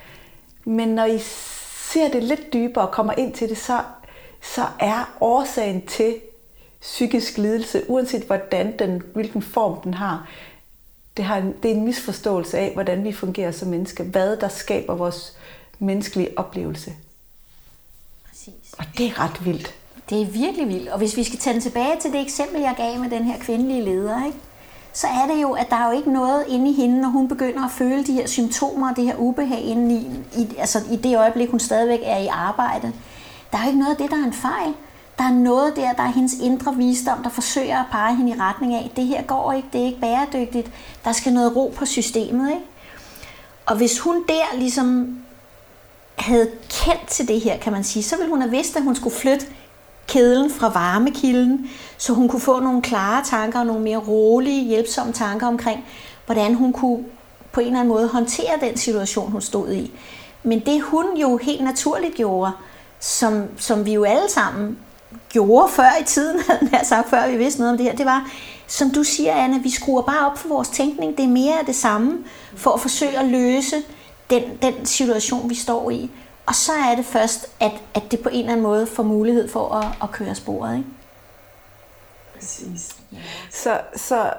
Men 0.66 0.88
når 0.88 1.06
I 1.06 1.20
ser 1.94 2.10
det 2.10 2.24
lidt 2.24 2.54
dybere 2.54 2.88
og 2.88 2.92
kommer 2.92 3.14
ind 3.18 3.34
til 3.34 3.50
det, 3.50 3.58
så, 3.58 3.80
så 4.44 4.68
er 4.80 5.18
årsagen 5.22 5.86
til 5.86 6.16
psykisk 6.82 7.38
lidelse, 7.38 7.84
uanset 7.88 8.24
hvordan 8.24 8.80
den, 8.80 9.04
hvilken 9.14 9.42
form 9.42 9.82
den 9.82 9.94
har, 9.94 10.28
det, 11.18 11.26
har 11.26 11.40
det 11.64 11.72
er 11.72 11.76
en 11.76 11.86
misforståelse 11.86 12.58
af, 12.58 12.74
hvordan 12.74 13.04
vi 13.04 13.14
fungerer 13.14 13.52
som 13.52 13.68
mennesker. 13.68 14.04
Hvad 14.04 14.38
der 14.38 14.48
skaber 14.48 14.96
vores 14.96 15.38
menneskelige 15.80 16.30
oplevelse. 16.38 16.94
Præcis. 18.30 18.74
Og 18.78 18.86
det 18.98 19.06
er 19.06 19.20
ret 19.20 19.46
vildt. 19.46 19.76
Det 20.10 20.22
er 20.22 20.26
virkelig 20.26 20.68
vildt. 20.68 20.90
Og 20.90 20.98
hvis 20.98 21.18
vi 21.18 21.24
skal 21.24 21.40
tage 21.40 21.54
den 21.54 21.62
tilbage 21.62 22.00
til 22.02 22.12
det 22.12 22.22
eksempel, 22.22 22.62
jeg 22.62 22.74
gav 22.78 23.00
med 23.00 23.10
den 23.10 23.24
her 23.24 23.40
kvindelige 23.40 23.82
leder, 23.82 24.26
ikke? 24.26 24.38
så 24.94 25.08
er 25.08 25.34
det 25.34 25.42
jo, 25.42 25.52
at 25.52 25.70
der 25.70 25.76
er 25.76 25.86
jo 25.86 25.98
ikke 25.98 26.14
noget 26.14 26.46
inde 26.48 26.70
i 26.70 26.74
hende, 26.74 27.02
når 27.02 27.10
hun 27.10 27.28
begynder 27.28 27.66
at 27.66 27.72
føle 27.72 28.04
de 28.04 28.14
her 28.14 28.28
symptomer 28.28 28.90
og 28.90 28.96
det 28.96 29.06
her 29.06 29.16
ubehag 29.16 29.62
inde 29.62 29.96
i, 29.96 30.08
i, 30.42 30.56
altså 30.58 30.80
i 30.92 30.96
det 30.96 31.18
øjeblik, 31.18 31.50
hun 31.50 31.60
stadigvæk 31.60 32.00
er 32.04 32.18
i 32.18 32.28
arbejde. 32.28 32.94
Der 33.54 33.60
er 33.60 33.64
jo 33.64 33.68
ikke 33.68 33.80
noget 33.80 33.92
af 33.92 33.98
det, 33.98 34.12
der 34.12 34.18
er 34.18 34.26
en 34.26 34.34
fejl. 34.34 34.74
Der 35.18 35.24
er 35.24 35.32
noget 35.32 35.76
der, 35.76 35.94
der 35.94 36.04
er 36.04 36.12
hendes 36.12 36.34
indre 36.42 36.76
visdom, 36.76 37.24
der 37.24 37.30
forsøger 37.30 37.80
at 37.80 37.86
pege 37.92 38.16
hende 38.16 38.32
i 38.32 38.40
retning 38.40 38.74
af, 38.74 38.92
det 38.96 39.06
her 39.06 39.22
går 39.22 39.52
ikke, 39.52 39.68
det 39.74 39.82
er 39.82 39.86
ikke 39.86 40.00
bæredygtigt, 40.00 40.72
der 41.06 41.12
skal 41.12 41.34
noget 41.34 41.56
ro 41.56 41.74
på 41.78 41.86
systemet. 41.86 42.50
Ikke? 42.50 42.66
Og 43.66 43.78
hvis 43.78 44.00
hun 44.00 44.24
der 44.28 44.58
ligesom 44.58 45.18
havde 46.16 46.52
kendt 46.70 47.08
til 47.08 47.28
det 47.28 47.42
her, 47.42 47.58
kan 47.58 47.72
man 47.72 47.84
sige, 47.84 48.04
så 48.04 48.16
ville 48.16 48.30
hun 48.30 48.42
have 48.42 48.52
vidst, 48.52 48.76
at 48.76 48.84
hun 48.84 48.96
skulle 48.96 49.16
flytte 49.16 49.46
kedlen 50.08 50.52
fra 50.52 50.70
varmekilden, 50.70 51.70
så 51.98 52.14
hun 52.14 52.28
kunne 52.28 52.42
få 52.42 52.60
nogle 52.60 52.82
klare 52.82 53.24
tanker 53.24 53.60
og 53.60 53.66
nogle 53.66 53.84
mere 53.84 53.98
rolige, 53.98 54.68
hjælpsomme 54.68 55.14
tanker 55.14 55.48
omkring, 55.48 55.86
hvordan 56.26 56.54
hun 56.54 56.74
kunne 56.74 57.06
på 57.52 57.60
en 57.60 57.68
eller 57.68 57.80
anden 57.80 57.94
måde 57.94 58.08
håndtere 58.08 58.60
den 58.62 58.78
situation, 58.78 59.32
hun 59.32 59.42
stod 59.42 59.74
i. 59.74 59.92
Men 60.44 60.60
det 60.60 60.82
hun 60.82 61.06
jo 61.18 61.38
helt 61.38 61.64
naturligt 61.64 62.16
gjorde, 62.16 62.52
som, 63.04 63.48
som 63.58 63.86
vi 63.86 63.94
jo 63.94 64.04
alle 64.04 64.30
sammen 64.30 64.80
gjorde 65.30 65.70
før 65.72 65.90
i 66.02 66.04
tiden, 66.04 66.40
havde 66.74 66.86
sagt, 66.86 67.10
før 67.10 67.28
vi 67.28 67.38
vidste 67.38 67.60
noget 67.60 67.72
om 67.72 67.78
det 67.78 67.86
her, 67.86 67.96
det 67.96 68.06
var, 68.06 68.32
som 68.68 68.90
du 68.92 69.04
siger, 69.04 69.34
Anna, 69.34 69.58
vi 69.58 69.70
skruer 69.70 70.02
bare 70.02 70.32
op 70.32 70.38
for 70.38 70.50
vores 70.50 70.70
tænkning. 70.70 71.18
Det 71.18 71.26
er 71.26 71.30
mere 71.30 71.60
af 71.60 71.66
det 71.66 71.76
samme, 71.76 72.18
for 72.56 72.72
at 72.72 72.80
forsøge 72.80 73.20
at 73.20 73.26
løse 73.26 73.76
den, 74.30 74.44
den 74.62 74.86
situation, 74.86 75.50
vi 75.50 75.56
står 75.56 75.90
i. 75.90 76.12
Og 76.46 76.56
så 76.56 76.72
er 76.92 76.96
det 76.96 77.06
først, 77.06 77.48
at, 77.60 77.72
at 77.94 78.12
det 78.12 78.20
på 78.20 78.30
en 78.30 78.40
eller 78.40 78.52
anden 78.52 78.64
måde 78.64 78.88
får 78.88 79.04
mulighed 79.04 79.50
for 79.50 79.70
at, 79.70 79.86
at 80.04 80.12
køre 80.12 80.36
sporet. 80.36 80.78
Ikke? 80.78 80.90
Præcis. 82.36 82.96
Så, 83.52 83.82
så 83.96 84.34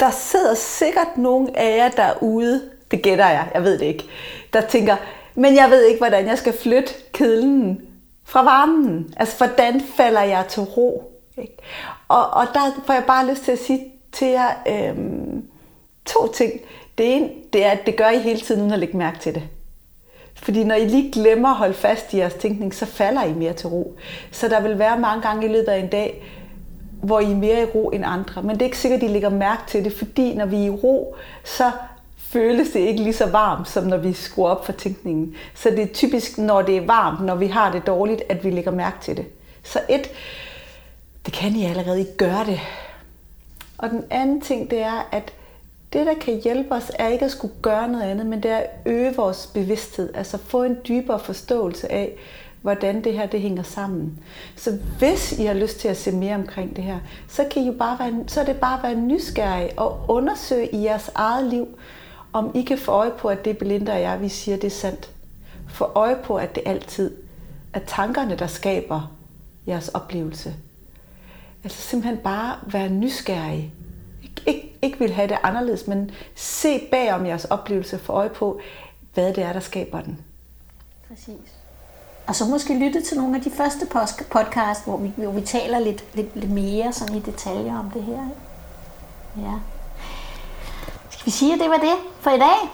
der 0.00 0.10
sidder 0.10 0.54
sikkert 0.54 1.16
nogen 1.16 1.54
af 1.54 1.76
jer 1.76 1.88
derude, 1.88 2.62
det 2.90 3.02
gætter 3.02 3.28
jeg, 3.28 3.50
jeg 3.54 3.64
ved 3.64 3.78
det 3.78 3.86
ikke, 3.86 4.04
der 4.52 4.60
tænker, 4.60 4.96
men 5.34 5.54
jeg 5.54 5.70
ved 5.70 5.84
ikke, 5.84 5.98
hvordan 5.98 6.26
jeg 6.26 6.38
skal 6.38 6.58
flytte 6.58 6.94
kedlen 7.12 7.91
fra 8.24 8.44
varmen. 8.44 9.14
Altså, 9.16 9.36
hvordan 9.36 9.80
falder 9.96 10.22
jeg 10.22 10.46
til 10.48 10.62
ro? 10.62 11.12
Ikke? 11.38 11.56
Og, 12.08 12.30
og 12.30 12.46
der 12.54 12.60
får 12.86 12.92
jeg 12.92 13.04
bare 13.06 13.30
lyst 13.30 13.42
til 13.44 13.52
at 13.52 13.58
sige 13.58 13.92
til 14.12 14.28
jer 14.28 14.48
øhm, 14.68 15.44
to 16.06 16.32
ting. 16.32 16.52
Det 16.98 17.16
ene, 17.16 17.28
det 17.52 17.64
er, 17.64 17.70
at 17.70 17.86
det 17.86 17.96
gør 17.96 18.08
I 18.08 18.18
hele 18.18 18.40
tiden, 18.40 18.60
uden 18.60 18.72
at 18.72 18.78
lægge 18.78 18.96
mærke 18.96 19.18
til 19.18 19.34
det. 19.34 19.42
Fordi 20.34 20.64
når 20.64 20.74
I 20.74 20.84
lige 20.84 21.12
glemmer 21.12 21.48
at 21.48 21.56
holde 21.56 21.74
fast 21.74 22.14
i 22.14 22.18
jeres 22.18 22.34
tænkning, 22.34 22.74
så 22.74 22.86
falder 22.86 23.24
I 23.24 23.32
mere 23.32 23.52
til 23.52 23.68
ro. 23.68 23.96
Så 24.30 24.48
der 24.48 24.60
vil 24.60 24.78
være 24.78 24.98
mange 24.98 25.22
gange 25.22 25.46
i 25.46 25.52
løbet 25.52 25.68
af 25.68 25.78
en 25.78 25.88
dag, 25.88 26.24
hvor 27.02 27.20
I 27.20 27.30
er 27.30 27.36
mere 27.36 27.62
i 27.62 27.64
ro 27.64 27.90
end 27.90 28.04
andre. 28.06 28.42
Men 28.42 28.50
det 28.50 28.62
er 28.62 28.66
ikke 28.66 28.78
sikkert, 28.78 29.02
at 29.02 29.08
I 29.08 29.12
lægger 29.12 29.28
mærke 29.28 29.62
til 29.66 29.84
det, 29.84 29.92
fordi 29.92 30.34
når 30.34 30.46
vi 30.46 30.56
er 30.56 30.66
i 30.66 30.70
ro, 30.70 31.16
så 31.44 31.70
føles 32.32 32.70
det 32.70 32.80
ikke 32.80 33.02
lige 33.02 33.12
så 33.12 33.26
varmt, 33.26 33.68
som 33.68 33.84
når 33.84 33.96
vi 33.96 34.12
skruer 34.12 34.50
op 34.50 34.66
for 34.66 34.72
tænkningen. 34.72 35.34
Så 35.54 35.70
det 35.70 35.78
er 35.78 35.94
typisk, 35.94 36.38
når 36.38 36.62
det 36.62 36.76
er 36.76 36.86
varmt, 36.86 37.24
når 37.26 37.34
vi 37.34 37.46
har 37.46 37.72
det 37.72 37.86
dårligt, 37.86 38.22
at 38.28 38.44
vi 38.44 38.50
lægger 38.50 38.70
mærke 38.70 38.96
til 39.00 39.16
det. 39.16 39.26
Så 39.62 39.80
et, 39.88 40.10
det 41.26 41.34
kan 41.34 41.52
I 41.52 41.64
allerede, 41.64 42.00
I 42.00 42.06
gøre 42.18 42.44
det. 42.46 42.60
Og 43.78 43.90
den 43.90 44.04
anden 44.10 44.40
ting, 44.40 44.70
det 44.70 44.82
er, 44.82 45.08
at 45.12 45.32
det, 45.92 46.06
der 46.06 46.14
kan 46.14 46.40
hjælpe 46.40 46.74
os, 46.74 46.90
er 46.94 47.08
ikke 47.08 47.24
at 47.24 47.30
skulle 47.30 47.54
gøre 47.62 47.88
noget 47.88 48.04
andet, 48.04 48.26
men 48.26 48.42
det 48.42 48.50
er 48.50 48.56
at 48.56 48.70
øge 48.86 49.16
vores 49.16 49.50
bevidsthed. 49.54 50.14
Altså 50.14 50.38
få 50.38 50.62
en 50.62 50.76
dybere 50.88 51.18
forståelse 51.18 51.92
af, 51.92 52.12
hvordan 52.62 53.04
det 53.04 53.12
her 53.12 53.26
det 53.26 53.40
hænger 53.40 53.62
sammen. 53.62 54.18
Så 54.56 54.78
hvis 54.98 55.32
I 55.32 55.44
har 55.44 55.54
lyst 55.54 55.78
til 55.78 55.88
at 55.88 55.96
se 55.96 56.12
mere 56.12 56.34
omkring 56.34 56.76
det 56.76 56.84
her, 56.84 56.98
så, 57.28 57.44
kan 57.50 57.62
I 57.62 57.66
jo 57.66 57.72
bare 57.72 57.98
være, 57.98 58.24
så 58.26 58.40
er 58.40 58.44
det 58.44 58.56
bare 58.56 58.76
at 58.76 58.82
være 58.82 58.94
nysgerrig 58.94 59.70
og 59.76 60.00
undersøge 60.08 60.74
i 60.74 60.84
jeres 60.84 61.10
eget 61.14 61.44
liv, 61.44 61.68
om 62.32 62.50
I 62.54 62.62
kan 62.62 62.78
få 62.78 62.92
øje 62.92 63.10
på, 63.18 63.28
at 63.28 63.44
det 63.44 63.58
Belinda 63.58 63.92
og 63.92 64.00
jeg, 64.00 64.20
vi 64.20 64.28
siger, 64.28 64.56
det 64.56 64.64
er 64.66 64.70
sandt. 64.70 65.10
Få 65.68 65.84
øje 65.94 66.16
på, 66.24 66.36
at 66.36 66.54
det 66.54 66.62
altid 66.66 67.16
er 67.72 67.80
tankerne, 67.86 68.36
der 68.36 68.46
skaber 68.46 69.12
jeres 69.66 69.88
oplevelse. 69.88 70.54
Altså 71.64 71.82
simpelthen 71.82 72.18
bare 72.24 72.56
være 72.66 72.88
nysgerrig. 72.88 73.72
Ik- 74.22 74.42
ikke, 74.46 74.76
ikke 74.82 74.98
vil 74.98 75.12
have 75.12 75.28
det 75.28 75.38
anderledes, 75.42 75.86
men 75.86 76.10
se 76.34 76.88
bag 76.90 77.12
om 77.12 77.26
jeres 77.26 77.44
oplevelse, 77.44 77.98
få 77.98 78.12
øje 78.12 78.28
på, 78.28 78.60
hvad 79.14 79.32
det 79.34 79.44
er, 79.44 79.52
der 79.52 79.60
skaber 79.60 80.00
den. 80.00 80.18
Præcis. 81.08 81.52
Og 82.26 82.34
så 82.34 82.44
måske 82.44 82.78
lytte 82.78 83.02
til 83.02 83.16
nogle 83.16 83.36
af 83.36 83.42
de 83.42 83.50
første 83.50 83.86
podcast, 84.30 84.84
hvor 84.84 84.96
vi, 84.96 85.12
hvor 85.16 85.32
vi 85.32 85.40
taler 85.40 85.78
lidt, 85.78 86.04
lidt, 86.14 86.36
lidt 86.36 86.50
mere 86.50 86.92
sådan 86.92 87.16
i 87.16 87.20
detaljer 87.20 87.78
om 87.78 87.90
det 87.90 88.02
her. 88.02 88.12
Ikke? 88.30 89.48
Ja. 89.48 89.54
Vi 91.24 91.30
sige, 91.30 91.52
at 91.52 91.60
det 91.60 91.68
var 91.68 91.76
det 91.76 91.96
for 92.20 92.30
i 92.30 92.38
dag? 92.38 92.70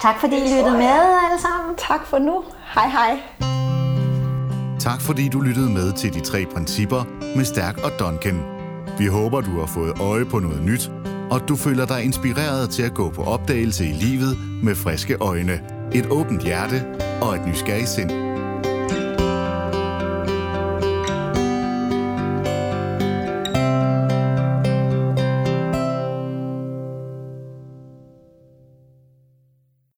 Tak 0.00 0.20
fordi 0.20 0.36
I 0.36 0.40
lyttede 0.40 0.78
med 0.78 0.86
alle 1.24 1.40
sammen. 1.40 1.76
Tak 1.76 2.06
for 2.06 2.18
nu. 2.18 2.44
Hej 2.74 2.88
hej. 2.88 3.20
Tak 4.80 5.00
fordi 5.00 5.28
du 5.28 5.40
lyttede 5.40 5.70
med 5.70 5.92
til 5.92 6.14
de 6.14 6.20
tre 6.20 6.46
principper 6.54 7.04
med 7.36 7.44
Stærk 7.44 7.78
og 7.84 7.90
Duncan. 7.98 8.42
Vi 8.98 9.06
håber, 9.06 9.40
du 9.40 9.60
har 9.60 9.66
fået 9.66 10.00
øje 10.00 10.24
på 10.24 10.38
noget 10.38 10.62
nyt, 10.62 10.90
og 11.30 11.48
du 11.48 11.56
føler 11.56 11.86
dig 11.86 12.04
inspireret 12.04 12.70
til 12.70 12.82
at 12.82 12.94
gå 12.94 13.10
på 13.10 13.24
opdagelse 13.24 13.84
i 13.84 13.92
livet 13.92 14.38
med 14.62 14.74
friske 14.74 15.16
øjne, 15.20 15.60
et 15.94 16.06
åbent 16.10 16.42
hjerte 16.42 16.84
og 17.22 17.34
et 17.34 17.46
nysgerrigt 17.46 17.88
sind. 17.88 18.27